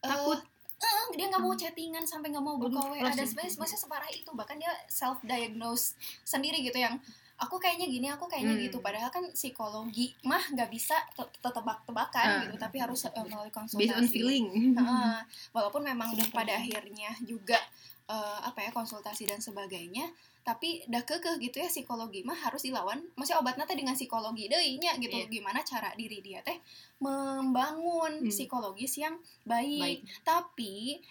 Takut. 0.00 0.38
eh, 0.78 1.04
dia 1.12 1.26
nggak 1.26 1.42
mau 1.42 1.52
chattingan 1.52 2.06
sampai 2.06 2.30
nggak 2.30 2.40
mau 2.40 2.54
buka 2.54 2.78
WA 2.86 3.10
dan 3.10 3.26
sebenarnya 3.26 3.58
maksudnya 3.58 3.82
separah 3.82 4.08
itu 4.08 4.30
bahkan 4.30 4.54
dia 4.54 4.70
self 4.86 5.18
diagnose 5.20 5.98
sendiri 6.22 6.62
gitu 6.62 6.78
yang 6.78 6.94
aku 7.36 7.56
kayaknya 7.56 7.86
gini 7.86 8.06
aku 8.06 8.24
kayaknya 8.24 8.54
Hmm. 8.54 8.64
gitu 8.64 8.78
padahal 8.78 9.08
kan 9.08 9.24
psikologi 9.30 10.16
mah 10.22 10.40
nggak 10.48 10.68
bisa 10.68 10.96
te- 11.12 11.28
tetebak-tebakan 11.38 12.26
Ah. 12.26 12.40
gitu 12.42 12.56
tapi 12.56 12.76
harus 12.78 13.04
eh, 13.04 13.12
melalui 13.22 13.50
konsultasi 13.50 13.80
based 13.82 13.94
on 13.94 14.06
feeling 14.06 14.46
Heeh. 14.72 15.18
walaupun 15.56 15.82
memang 15.82 16.10
pada 16.30 16.54
akhirnya 16.54 17.12
juga 17.22 17.60
eh, 18.06 18.38
apa 18.40 18.60
ya 18.60 18.70
konsultasi 18.70 19.24
dan 19.24 19.38
sebagainya 19.38 20.08
tapi 20.40 20.78
dah 20.86 21.02
kekeh 21.02 21.36
gitu 21.40 21.58
ya 21.58 21.66
psikologi 21.66 22.22
mah 22.22 22.38
harus 22.38 22.62
dilawan 22.62 23.02
maksudnya 23.12 23.38
obatnya 23.38 23.64
teh 23.64 23.74
dengan 23.74 23.92
psikologi 23.92 24.46
deh 24.46 24.62
nya 24.78 24.94
gitu 24.94 25.18
Iya. 25.18 25.26
gimana 25.28 25.58
cara 25.60 25.90
diri 25.92 26.20
dia 26.20 26.38
teh 26.40 26.56
membangun 26.98 28.20
Hmm. 28.20 28.26
psikologis 28.26 28.96
yang 28.96 29.14
baik. 29.42 30.00
Baik. 30.00 30.00
tapi 30.22 31.02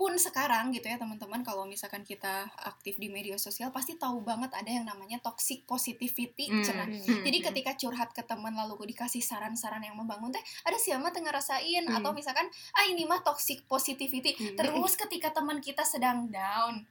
pun 0.00 0.16
sekarang 0.16 0.72
gitu 0.72 0.88
ya 0.88 0.96
teman-teman 0.96 1.44
kalau 1.44 1.68
misalkan 1.68 2.00
kita 2.00 2.48
aktif 2.56 2.96
di 2.96 3.12
media 3.12 3.36
sosial 3.36 3.68
pasti 3.68 4.00
tahu 4.00 4.24
banget 4.24 4.48
ada 4.56 4.64
yang 4.66 4.88
namanya 4.88 5.20
toxic 5.20 5.68
positivity 5.68 6.48
Hmm. 6.48 6.64
cenah. 6.64 6.88
Hmm. 6.88 7.20
Jadi 7.20 7.38
ketika 7.44 7.76
curhat 7.76 8.16
ke 8.16 8.24
teman 8.24 8.56
lalu 8.56 8.96
dikasih 8.96 9.20
saran-saran 9.20 9.84
yang 9.84 10.00
membangun 10.00 10.32
teh 10.32 10.40
ada 10.64 10.80
siapa 10.80 11.12
tengah 11.12 11.28
rasain 11.28 11.84
Hmm. 11.84 12.00
atau 12.00 12.16
misalkan 12.16 12.48
ah 12.72 12.88
ini 12.88 13.04
mah 13.04 13.20
toxic 13.20 13.68
positivity 13.68 14.32
Hmm. 14.32 14.56
terus 14.56 14.96
ketika 14.96 15.36
teman 15.36 15.60
kita 15.60 15.84
sedang 15.84 16.32
down 16.32 16.88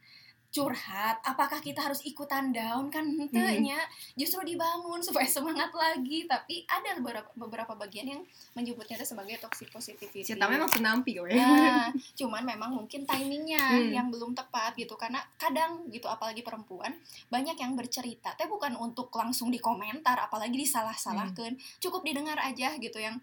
curhat 0.50 1.22
apakah 1.22 1.62
kita 1.62 1.78
harus 1.86 2.02
ikutan 2.02 2.50
down? 2.50 2.90
Kan 2.90 3.06
hentenya 3.06 3.78
justru 4.18 4.42
dibangun 4.42 4.98
supaya 5.06 5.30
semangat 5.30 5.70
lagi. 5.74 6.26
Tapi 6.26 6.66
ada 6.66 6.98
beberapa 6.98 7.30
beberapa 7.38 7.74
bagian 7.78 8.18
yang 8.18 8.22
menyebutnya 8.58 8.98
itu 8.98 9.06
sebagai 9.06 9.38
toxic 9.38 9.70
positivity. 9.70 10.26
Kita 10.26 10.50
memang 10.50 10.70
senampi 10.70 11.22
we. 11.22 11.38
Nah, 11.38 11.94
cuman 12.20 12.44
memang 12.44 12.74
mungkin 12.74 13.06
timingnya 13.06 13.62
Hmm. 13.70 13.94
yang 13.94 14.08
belum 14.10 14.34
tepat 14.34 14.74
gitu. 14.76 14.98
Karena 14.98 15.22
kadang 15.38 15.86
gitu 15.94 16.10
apalagi 16.10 16.42
perempuan 16.42 16.98
banyak 17.30 17.54
yang 17.56 17.78
bercerita. 17.78 18.34
Teh 18.34 18.50
bukan 18.50 18.74
untuk 18.76 19.14
langsung 19.14 19.54
dikomentar 19.54 20.18
apalagi 20.18 20.58
disalah-salahkan. 20.58 21.54
Cukup 21.78 22.02
didengar 22.02 22.42
aja 22.42 22.74
gitu 22.82 22.98
yang 22.98 23.22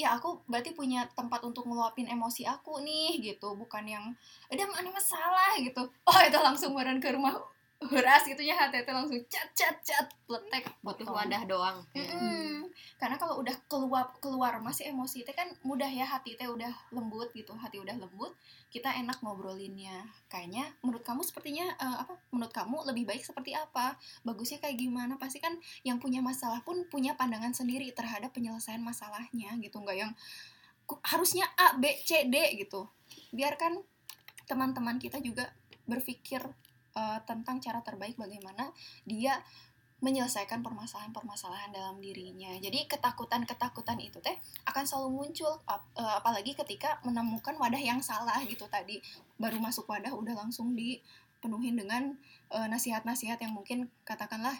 ya 0.00 0.16
aku 0.16 0.40
berarti 0.48 0.72
punya 0.72 1.04
tempat 1.12 1.44
untuk 1.44 1.68
ngeluapin 1.68 2.08
emosi 2.08 2.48
aku 2.48 2.80
nih 2.80 3.20
gitu. 3.20 3.52
Bukan 3.54 3.84
yang 3.84 4.04
ada 4.48 4.64
mana 4.64 4.88
masalah 4.88 5.54
gitu. 5.60 5.88
Oh 6.08 6.20
itu 6.24 6.38
langsung 6.40 6.72
meren 6.72 6.98
ke 6.98 7.12
rumah 7.12 7.36
beras 7.80 8.28
gitu 8.28 8.44
ya 8.44 8.52
hati 8.52 8.84
itu 8.84 8.92
langsung 8.92 9.20
cat 9.32 9.48
cat 9.56 9.76
cat 9.80 10.06
pletek 10.28 10.68
butuh 10.84 11.08
wadah 11.08 11.42
doang 11.48 11.80
Mm-mm. 11.96 12.68
Karena 13.00 13.16
kalau 13.16 13.40
udah 13.40 13.56
keluar 13.64 14.12
keluar 14.20 14.60
masih 14.60 14.92
emosi 14.92 15.24
teh 15.24 15.32
kan 15.32 15.48
mudah 15.64 15.88
ya 15.88 16.04
hati 16.04 16.36
teh 16.36 16.44
udah 16.44 16.68
lembut 16.92 17.32
gitu, 17.32 17.56
hati 17.56 17.80
udah 17.80 17.96
lembut, 17.96 18.36
kita 18.68 18.92
enak 18.92 19.24
ngobrolinnya. 19.24 20.04
Kayaknya 20.28 20.68
menurut 20.84 21.00
kamu 21.00 21.24
sepertinya 21.24 21.64
eh, 21.80 21.96
apa? 22.04 22.20
Menurut 22.28 22.52
kamu 22.52 22.76
lebih 22.92 23.08
baik 23.08 23.24
seperti 23.24 23.56
apa? 23.56 23.96
Bagusnya 24.20 24.60
kayak 24.60 24.76
gimana? 24.76 25.16
Pasti 25.16 25.40
kan 25.40 25.56
yang 25.80 25.96
punya 25.96 26.20
masalah 26.20 26.60
pun 26.60 26.84
punya 26.92 27.16
pandangan 27.16 27.56
sendiri 27.56 27.88
terhadap 27.96 28.36
penyelesaian 28.36 28.84
masalahnya 28.84 29.56
gitu, 29.64 29.80
nggak 29.80 29.96
yang 29.96 30.12
harusnya 31.08 31.48
A, 31.56 31.80
B, 31.80 31.88
C, 32.04 32.28
D 32.28 32.36
gitu. 32.60 32.84
Biarkan 33.32 33.80
teman-teman 34.44 35.00
kita 35.00 35.24
juga 35.24 35.48
berpikir 35.88 36.44
eh, 36.96 37.18
tentang 37.28 37.62
cara 37.62 37.80
terbaik 37.84 38.16
bagaimana 38.16 38.70
dia 39.06 39.38
menyelesaikan 40.00 40.64
permasalahan-permasalahan 40.64 41.76
dalam 41.76 42.00
dirinya. 42.00 42.56
Jadi 42.56 42.88
ketakutan-ketakutan 42.88 44.00
itu 44.00 44.16
teh 44.24 44.32
akan 44.64 44.84
selalu 44.88 45.08
muncul 45.12 45.60
ap- 45.68 45.92
eh, 45.96 46.14
apalagi 46.16 46.56
ketika 46.56 46.98
menemukan 47.04 47.54
wadah 47.60 47.80
yang 47.80 48.00
salah 48.00 48.40
gitu 48.48 48.64
tadi. 48.72 49.04
Baru 49.36 49.60
masuk 49.60 49.84
wadah 49.86 50.16
udah 50.16 50.32
langsung 50.32 50.72
dipenuhin 50.72 51.76
dengan 51.76 52.16
eh, 52.48 52.66
nasihat-nasihat 52.66 53.38
yang 53.44 53.52
mungkin 53.52 53.92
katakanlah 54.08 54.56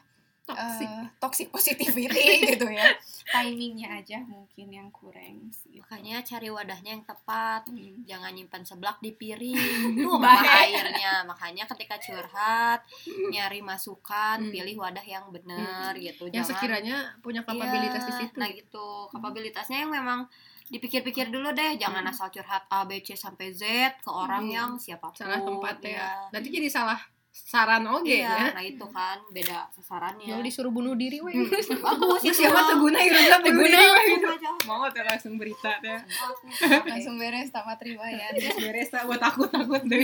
Toxic. 0.52 0.88
eh, 0.88 1.04
toxic 1.16 1.48
positivity 1.48 2.26
gitu 2.50 2.66
ya. 2.66 2.86
Timingnya 3.26 3.88
aja 3.96 4.18
mungkin 4.20 4.66
yang 4.68 4.88
kurang 4.90 5.50
sih. 5.50 5.78
makanya 5.80 6.20
cari 6.20 6.48
wadahnya 6.48 6.90
yang 6.92 7.04
tepat 7.04 7.62
Hmm. 7.66 8.02
jangan 8.02 8.30
nyimpan 8.30 8.62
seblak 8.62 8.98
di 8.98 9.10
piring 9.10 9.58
tuh 9.96 10.16
apa 10.16 10.42
airnya 10.62 11.22
makanya 11.24 11.64
ketika 11.66 11.96
curhat 11.96 12.82
nyari 13.26 13.60
masukan 13.60 14.38
Hmm. 14.40 14.50
pilih 14.50 14.76
wadah 14.78 15.02
yang 15.02 15.28
bener 15.28 15.94
gitu 15.94 16.26
Yang 16.26 16.34
Jangan- 16.44 16.48
sekiranya 16.52 16.96
punya 17.18 17.40
kapabilitas 17.40 18.02
di 18.02 18.12
Iya, 18.12 18.20
situ. 18.20 18.36
nah 18.36 18.48
gitu 18.48 18.86
kapabilitasnya 19.08 19.78
yang 19.80 19.92
memang 19.92 20.26
dipikir-pikir 20.66 21.28
dulu 21.28 21.50
deh 21.50 21.74
jangan 21.76 22.02
Hmm. 22.02 22.10
asal 22.10 22.30
curhat 22.30 22.62
A 22.68 22.82
B 22.82 22.98
C 22.98 23.14
sampai 23.14 23.50
Z 23.50 23.62
ke 23.98 24.08
orang 24.08 24.44
Hmm. 24.44 24.52
yang 24.52 24.70
siapa 24.76 25.06
pun 25.06 25.16
salah 25.16 25.38
tempat 25.38 25.82
ya. 25.82 25.90
Iya. 25.90 26.08
Nanti 26.30 26.48
jadi 26.48 26.68
salah 26.68 27.00
saran 27.30 27.86
oke 27.86 28.10
Iya, 28.10 28.26
ya. 28.26 28.46
nah 28.58 28.64
itu 28.66 28.82
kan 28.90 29.18
beda 29.30 29.70
sasarannya 29.78 30.26
Yang 30.26 30.40
disuruh 30.50 30.72
bunuh 30.74 30.98
diri 30.98 31.22
we. 31.22 31.30
bagus 31.78 32.26
Terus 32.26 32.34
itu 32.34 32.34
siapa 32.42 32.74
teguna 32.74 32.98
Iruna 32.98 33.38
teguna 33.38 33.78
Itu 34.02 34.28
aja. 34.34 34.50
Mau 34.66 34.82
tuh 34.90 35.02
langsung 35.06 35.34
berita 35.38 35.78
teh. 35.78 35.98
Langsung 36.90 37.16
beres 37.22 37.50
tamat 37.54 37.78
riwayat. 37.78 38.34
Terus 38.34 38.58
beres 38.58 38.88
tak 38.90 39.06
buat 39.06 39.22
takut 39.22 39.46
takut 39.46 39.82
deh. 39.86 40.02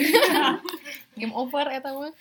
Game 1.18 1.34
over 1.34 1.66
eta 1.70 1.90
mah. 1.94 2.14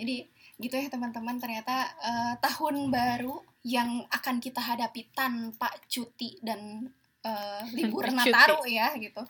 Jadi 0.00 0.24
gitu 0.56 0.72
ya 0.72 0.88
teman-teman 0.88 1.36
ternyata 1.36 1.92
eh, 2.00 2.34
tahun 2.40 2.88
baru 2.88 3.36
yang 3.60 4.08
akan 4.08 4.40
kita 4.40 4.60
hadapi 4.64 5.12
tanpa 5.12 5.68
cuti 5.84 6.40
dan 6.40 6.88
eh, 7.24 7.62
libur. 7.76 8.08
Nataru 8.08 8.64
ya 8.64 8.92
gitu. 8.96 9.20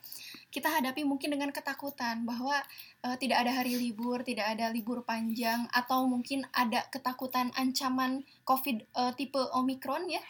Kita 0.56 0.72
hadapi 0.72 1.04
mungkin 1.04 1.36
dengan 1.36 1.52
ketakutan 1.52 2.24
bahwa 2.24 2.56
eh, 3.04 3.16
tidak 3.20 3.44
ada 3.44 3.60
hari 3.60 3.76
libur, 3.76 4.24
tidak 4.24 4.56
ada 4.56 4.72
libur 4.72 5.04
panjang 5.04 5.68
atau 5.68 6.08
mungkin 6.08 6.48
ada 6.56 6.88
ketakutan 6.88 7.52
ancaman 7.52 8.24
Covid 8.48 8.88
eh, 8.88 9.12
tipe 9.20 9.36
Omikron 9.52 10.08
ya 10.08 10.24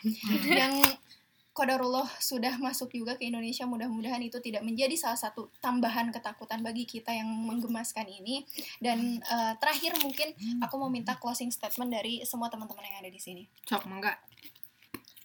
yang 0.51 0.83
Kodarullah 1.57 2.05
sudah 2.21 2.61
masuk 2.61 2.93
juga 2.93 3.17
ke 3.17 3.33
Indonesia. 3.33 3.65
Mudah-mudahan 3.65 4.21
itu 4.21 4.37
tidak 4.45 4.61
menjadi 4.61 4.93
salah 4.93 5.17
satu 5.17 5.49
tambahan 5.65 6.13
ketakutan 6.13 6.61
bagi 6.61 6.85
kita 6.85 7.17
yang 7.17 7.31
menggemaskan 7.33 8.05
ini. 8.11 8.45
Dan 8.77 9.23
eh, 9.23 9.55
terakhir 9.57 9.97
mungkin 10.05 10.37
aku 10.61 10.75
mau 10.77 10.93
minta 10.93 11.17
closing 11.17 11.49
statement 11.49 11.89
dari 11.95 12.21
semua 12.29 12.53
teman-teman 12.53 12.85
yang 12.85 13.01
ada 13.01 13.09
di 13.09 13.17
sini. 13.17 13.49
Sok 13.65 13.89
mangga. 13.89 14.21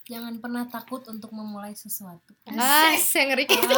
Jangan 0.04 0.34
pernah 0.36 0.64
takut 0.64 1.02
untuk 1.06 1.30
memulai 1.30 1.72
sesuatu. 1.72 2.34
Ah, 2.48 2.90
saya 2.96 3.28
ngeri 3.28 3.46
gitu. 3.46 3.70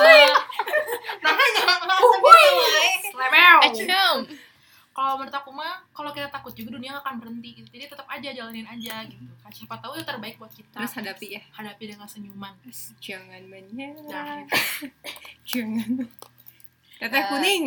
Lemel. 3.14 3.56
Acam. 3.62 4.16
Kalau 4.94 5.18
menurut 5.18 5.34
aku 5.34 5.50
mah, 5.50 5.82
kalau 5.90 6.14
kita 6.14 6.30
takut 6.30 6.54
juga 6.54 6.78
dunia 6.78 6.94
nggak 6.94 7.02
akan 7.02 7.16
berhenti 7.18 7.50
gitu. 7.52 7.66
Jadi 7.68 7.84
tetap 7.88 8.06
aja 8.06 8.30
jalanin 8.30 8.62
aja 8.64 9.02
gitu. 9.02 9.26
Kan 9.42 9.50
siapa 9.50 9.74
tahu 9.76 9.98
itu 9.98 10.06
terbaik 10.06 10.38
buat 10.38 10.48
kita. 10.48 10.70
Terus 10.72 10.94
hadapi 10.94 11.26
ya. 11.34 11.42
hadapi 11.52 11.84
dengan 11.84 12.06
senyuman. 12.06 12.54
Jangan 13.02 13.42
menyerah. 13.44 14.46
Jangan. 15.50 16.06
Teteh 16.94 17.20
Eh, 17.20 17.26
kuning. 17.26 17.64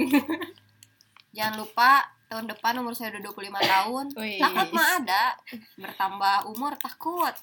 jangan 1.30 1.60
lupa 1.60 2.00
tahun 2.26 2.48
depan 2.48 2.80
umur 2.80 2.96
saya 2.96 3.12
udah 3.14 3.24
25 3.28 3.54
tahun 3.62 4.06
Wih. 4.16 4.40
takut 4.40 4.70
mah 4.72 4.90
ada 4.98 5.24
bertambah 5.78 6.36
umur 6.50 6.74
takut 6.74 7.36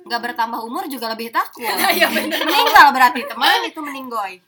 nggak 0.00 0.20
bertambah 0.20 0.60
umur 0.64 0.88
juga 0.88 1.12
lebih 1.12 1.28
takut 1.28 1.64
meninggal 2.16 2.86
berarti 2.92 3.20
teman 3.28 3.60
itu 3.70 3.80
meninggoy 3.80 4.40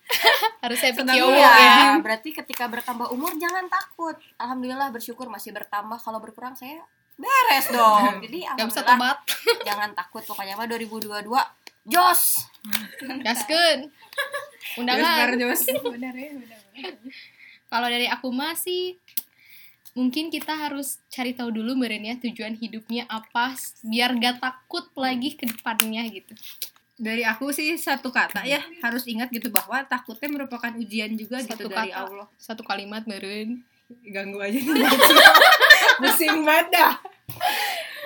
Harus 0.65 0.79
saya 0.81 0.93
iya. 1.12 1.51
ya. 1.53 1.53
ya 1.59 1.91
berarti 2.01 2.33
ketika 2.33 2.71
bertambah 2.71 3.12
umur 3.12 3.37
jangan 3.37 3.69
takut 3.69 4.17
alhamdulillah 4.41 4.88
bersyukur 4.88 5.29
masih 5.29 5.53
bertambah 5.53 6.01
kalau 6.01 6.23
berkurang 6.23 6.57
saya 6.57 6.81
beres 7.21 7.69
dong 7.69 8.25
jadi 8.25 8.57
alhamdulillah 8.57 8.97
tobat. 8.97 9.19
jangan 9.69 9.91
takut 9.93 10.25
pokoknya 10.25 10.57
mah 10.57 10.67
2022 10.67 11.29
jos 11.83 12.47
Gaskeun. 13.03 13.91
Terus 13.91 14.79
Undangan. 14.79 15.35
Jos. 15.35 15.67
benar 15.83 16.15
ya 16.15 16.31
benar 16.38 16.61
Kalau 17.67 17.88
dari 17.91 18.07
aku 18.07 18.31
masih 18.31 19.03
mungkin 19.93 20.33
kita 20.33 20.57
harus 20.57 21.01
cari 21.13 21.37
tahu 21.37 21.53
dulu 21.53 21.77
meren 21.77 22.05
ya 22.05 22.17
tujuan 22.17 22.57
hidupnya 22.57 23.05
apa 23.13 23.53
biar 23.85 24.17
gak 24.17 24.41
takut 24.41 24.89
lagi 24.97 25.37
ke 25.37 25.45
depannya 25.45 26.09
gitu. 26.09 26.33
Dari 27.03 27.27
aku 27.27 27.51
sih 27.51 27.75
satu 27.77 28.13
kata 28.13 28.47
ya 28.47 28.63
harus 28.85 29.05
ingat 29.09 29.29
gitu 29.33 29.51
bahwa 29.53 29.83
takutnya 29.85 30.29
merupakan 30.31 30.71
ujian 30.77 31.13
juga 31.19 31.41
Satu 31.43 31.49
gitu 31.57 31.65
dari 31.73 31.91
kata. 31.93 32.09
Allah. 32.09 32.27
Satu 32.41 32.63
kalimat 32.65 33.05
meren. 33.05 33.65
Ganggu 34.09 34.41
aja. 34.41 34.61
Pusing 36.01 36.47
banget 36.47 36.69
dah. 36.73 36.95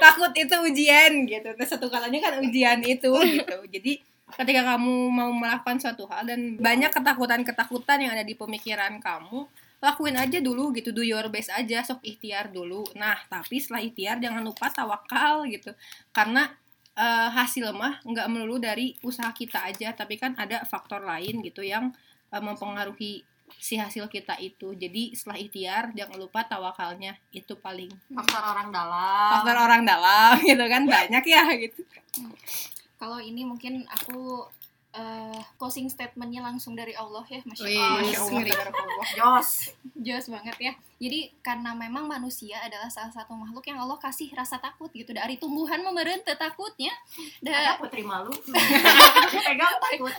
Takut 0.02 0.32
itu 0.34 0.54
ujian 0.66 1.12
gitu. 1.28 1.50
Nah, 1.54 1.66
satu 1.66 1.86
katanya 1.86 2.18
kan 2.30 2.32
ujian 2.42 2.82
itu 2.82 3.10
gitu. 3.10 3.56
Jadi 3.70 3.92
ketika 4.34 4.74
kamu 4.74 4.94
mau 5.12 5.30
melakukan 5.30 5.78
suatu 5.78 6.10
hal 6.10 6.26
dan 6.26 6.58
banyak 6.58 6.90
ketakutan-ketakutan 6.90 8.02
yang 8.02 8.12
ada 8.16 8.26
di 8.26 8.34
pemikiran 8.34 8.98
kamu, 8.98 9.46
lakuin 9.80 10.16
aja 10.16 10.40
dulu 10.40 10.72
gitu, 10.72 10.90
do 10.90 11.04
your 11.04 11.28
best 11.28 11.52
aja, 11.52 11.84
sok 11.84 12.00
ikhtiar 12.02 12.48
dulu. 12.48 12.84
Nah, 12.96 13.16
tapi 13.28 13.60
setelah 13.60 13.84
ikhtiar 13.84 14.16
jangan 14.18 14.40
lupa 14.40 14.72
tawakal 14.72 15.44
gitu. 15.48 15.72
Karena 16.10 16.48
eh, 16.96 17.28
hasil 17.30 17.70
mah 17.76 18.00
nggak 18.02 18.26
melulu 18.32 18.56
dari 18.56 18.96
usaha 19.04 19.28
kita 19.30 19.68
aja, 19.68 19.92
tapi 19.92 20.16
kan 20.16 20.32
ada 20.40 20.64
faktor 20.64 21.04
lain 21.04 21.44
gitu 21.44 21.60
yang 21.60 21.92
eh, 22.32 22.42
mempengaruhi 22.42 23.22
si 23.60 23.78
hasil 23.78 24.10
kita 24.10 24.40
itu. 24.42 24.74
Jadi 24.74 25.14
setelah 25.14 25.38
ikhtiar 25.38 25.82
jangan 25.94 26.16
lupa 26.18 26.42
tawakalnya 26.48 27.14
itu 27.30 27.54
paling 27.60 27.92
faktor 28.10 28.42
orang 28.42 28.68
dalam 28.74 29.30
faktor 29.38 29.56
orang 29.56 29.82
dalam 29.86 30.34
gitu 30.50 30.64
kan 30.66 30.82
banyak 30.86 31.24
ya 31.24 31.44
gitu. 31.54 31.80
kalau 32.96 33.20
ini 33.20 33.44
mungkin 33.44 33.84
aku 33.92 34.48
eh, 34.96 35.40
closing 35.60 35.86
statementnya 35.86 36.40
langsung 36.40 36.72
dari 36.72 36.96
Allah 36.96 37.22
ya 37.28 37.40
masya 37.44 37.64
Allah, 37.68 38.00
Masya 38.00 38.18
Allah, 38.18 38.32
Ngeri. 38.32 38.50
tabarakallah. 38.50 39.06
jos 39.14 39.48
Jelas 39.96 40.26
banget 40.28 40.56
ya. 40.60 40.72
Jadi 40.96 41.28
karena 41.44 41.76
memang 41.76 42.08
manusia 42.08 42.56
adalah 42.64 42.88
salah 42.88 43.12
satu 43.12 43.36
makhluk 43.36 43.68
yang 43.68 43.84
Allah 43.84 44.00
kasih 44.00 44.32
rasa 44.32 44.56
takut 44.56 44.88
gitu. 44.96 45.12
Dari 45.12 45.36
tumbuhan 45.36 45.84
memeren 45.84 46.24
takutnya. 46.24 46.92
ada 47.44 47.76
Da 47.76 47.76
putri 47.76 48.00
malu 48.00 48.32
pegang 49.46 49.76
takut 49.76 50.14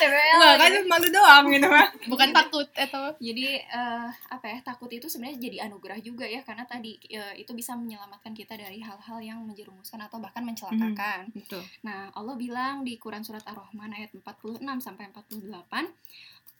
TBL. 0.00 0.38
Enggak 0.40 0.56
kan 0.56 0.72
malu 0.88 1.08
doang 1.12 1.44
gitu 1.52 1.68
mah. 1.68 1.88
Bukan 2.08 2.28
takut 2.32 2.68
atau 2.72 3.12
Jadi 3.20 3.60
eh, 3.60 4.08
apa 4.08 4.46
ya 4.48 4.58
takut 4.64 4.88
itu 4.88 5.06
sebenarnya 5.12 5.38
jadi 5.40 5.56
anugerah 5.68 6.00
juga 6.00 6.24
ya 6.24 6.40
karena 6.40 6.64
tadi 6.64 6.96
eh, 7.12 7.36
itu 7.36 7.52
bisa 7.52 7.76
menyelamatkan 7.76 8.32
kita 8.32 8.56
dari 8.56 8.80
hal-hal 8.80 9.18
yang 9.20 9.44
menjerumuskan 9.44 10.00
atau 10.00 10.20
bahkan 10.24 10.40
mencelakakan. 10.40 11.28
Betul. 11.36 11.60
Nah, 11.84 12.08
Allah 12.16 12.34
bilang 12.40 12.82
di 12.82 12.96
Quran 12.96 13.20
surat 13.20 13.44
Ar-Rahman 13.44 13.92
ayat 13.92 14.10
46 14.16 14.64
sampai 14.80 15.12
48, 15.12 15.44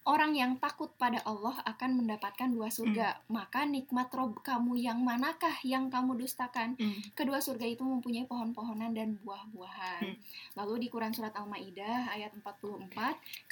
orang 0.09 0.33
yang 0.33 0.57
takut 0.57 0.89
pada 0.97 1.21
Allah 1.29 1.61
akan 1.69 2.01
mendapatkan 2.01 2.49
dua 2.49 2.73
surga. 2.73 3.29
Maka 3.29 3.69
nikmat 3.69 4.09
Rob 4.17 4.41
kamu 4.41 4.81
yang 4.81 5.05
manakah 5.05 5.53
yang 5.61 5.93
kamu 5.93 6.17
dustakan? 6.17 6.81
Hmm. 6.81 6.99
Kedua 7.13 7.45
surga 7.45 7.69
itu 7.69 7.85
mempunyai 7.85 8.25
pohon-pohonan 8.25 8.97
dan 8.97 9.21
buah-buahan. 9.21 10.03
Hmm. 10.09 10.17
Lalu 10.57 10.75
di 10.83 10.89
Quran 10.89 11.13
surat 11.13 11.37
Al-Maidah 11.37 12.09
ayat 12.17 12.33
44, 12.41 12.97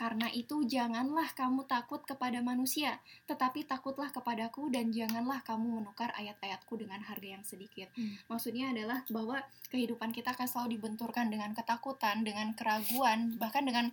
karena 0.01 0.27
itu 0.33 0.65
janganlah 0.65 1.29
kamu 1.37 1.69
takut 1.69 2.01
kepada 2.09 2.41
manusia, 2.41 2.97
tetapi 3.29 3.69
takutlah 3.69 4.09
kepadaku 4.09 4.73
dan 4.73 4.89
janganlah 4.89 5.45
kamu 5.45 5.85
menukar 5.85 6.17
ayat-ayatku 6.17 6.73
dengan 6.81 7.05
harga 7.05 7.29
yang 7.37 7.45
sedikit. 7.45 7.93
Hmm. 7.93 8.17
Maksudnya 8.33 8.73
adalah 8.73 9.05
bahwa 9.13 9.45
kehidupan 9.69 10.17
kita 10.17 10.33
akan 10.33 10.49
selalu 10.49 10.81
dibenturkan 10.81 11.29
dengan 11.29 11.53
ketakutan, 11.53 12.25
dengan 12.25 12.57
keraguan, 12.57 13.37
bahkan 13.37 13.69
dengan 13.69 13.93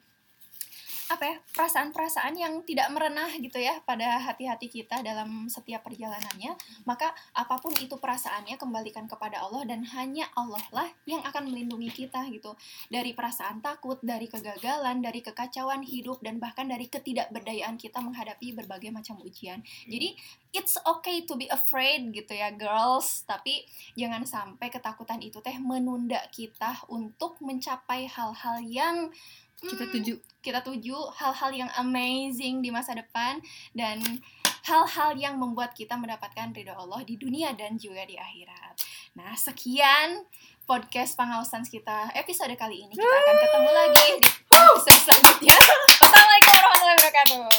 apa 1.11 1.23
ya 1.23 1.35
perasaan-perasaan 1.51 2.33
yang 2.39 2.53
tidak 2.63 2.87
merenah 2.93 3.31
gitu 3.39 3.59
ya 3.59 3.79
pada 3.83 4.21
hati-hati 4.23 4.71
kita 4.71 5.03
dalam 5.03 5.51
setiap 5.51 5.83
perjalanannya 5.83 6.55
maka 6.87 7.11
apa 7.35 7.59
pun 7.59 7.75
itu 7.79 7.99
perasaannya 7.99 8.55
kembalikan 8.55 9.07
kepada 9.07 9.43
Allah 9.43 9.67
dan 9.67 9.83
hanya 9.91 10.27
Allah 10.35 10.63
lah 10.71 10.87
yang 11.03 11.23
akan 11.23 11.51
melindungi 11.51 11.91
kita 11.91 12.27
gitu. 12.31 12.55
Dari 12.87 13.11
perasaan 13.13 13.59
takut 13.59 13.99
dari 14.01 14.27
kegagalan 14.27 14.99
dari 15.03 15.19
kekacauan 15.19 15.83
hidup 15.83 16.19
dan 16.23 16.39
bahkan 16.39 16.67
dari 16.67 16.87
ketidakberdayaan 16.87 17.75
kita 17.79 17.99
menghadapi 17.99 18.55
berbagai 18.55 18.91
macam 18.91 19.19
ujian. 19.21 19.61
Jadi 19.87 20.15
it's 20.55 20.77
okay 20.83 21.23
to 21.25 21.35
be 21.35 21.47
afraid 21.51 22.11
gitu 22.11 22.33
ya 22.33 22.51
girls. 22.53 23.23
Tapi 23.27 23.63
jangan 23.95 24.23
sampai 24.27 24.67
ketakutan 24.73 25.19
itu 25.21 25.39
teh 25.39 25.55
menunda 25.59 26.21
kita 26.33 26.83
untuk 26.89 27.39
mencapai 27.43 28.09
hal-hal 28.09 28.57
yang 28.65 28.97
Kita 29.63 29.87
hmm, 29.87 29.93
tuju. 29.95 30.13
kita 30.43 30.59
tuju 30.59 30.97
hal-hal 31.23 31.51
yang 31.55 31.71
amazing 31.79 32.59
di 32.59 32.67
masa 32.67 32.91
depan 32.91 33.39
dan 33.71 34.03
hal-hal 34.63 35.15
yang 35.15 35.35
membuat 35.39 35.75
kita 35.75 35.95
mendapatkan 35.95 36.51
ridho 36.51 36.75
Allah 36.75 37.03
di 37.03 37.15
dunia 37.15 37.55
dan 37.55 37.79
juga 37.79 38.03
di 38.03 38.15
akhirat. 38.15 38.75
Nah, 39.19 39.35
sekian 39.35 40.23
podcast 40.63 41.19
pengawasan 41.19 41.67
kita 41.67 42.11
episode 42.15 42.55
kali 42.55 42.87
ini. 42.87 42.95
Kita 42.95 43.07
akan 43.07 43.35
ketemu 43.39 43.69
lagi 43.71 44.05
di 44.19 44.29
episode 44.51 44.99
selanjutnya. 45.03 45.55
Wassalamualaikum 46.01 46.51
warahmatullahi 46.55 46.97
wabarakatuh. 46.99 47.53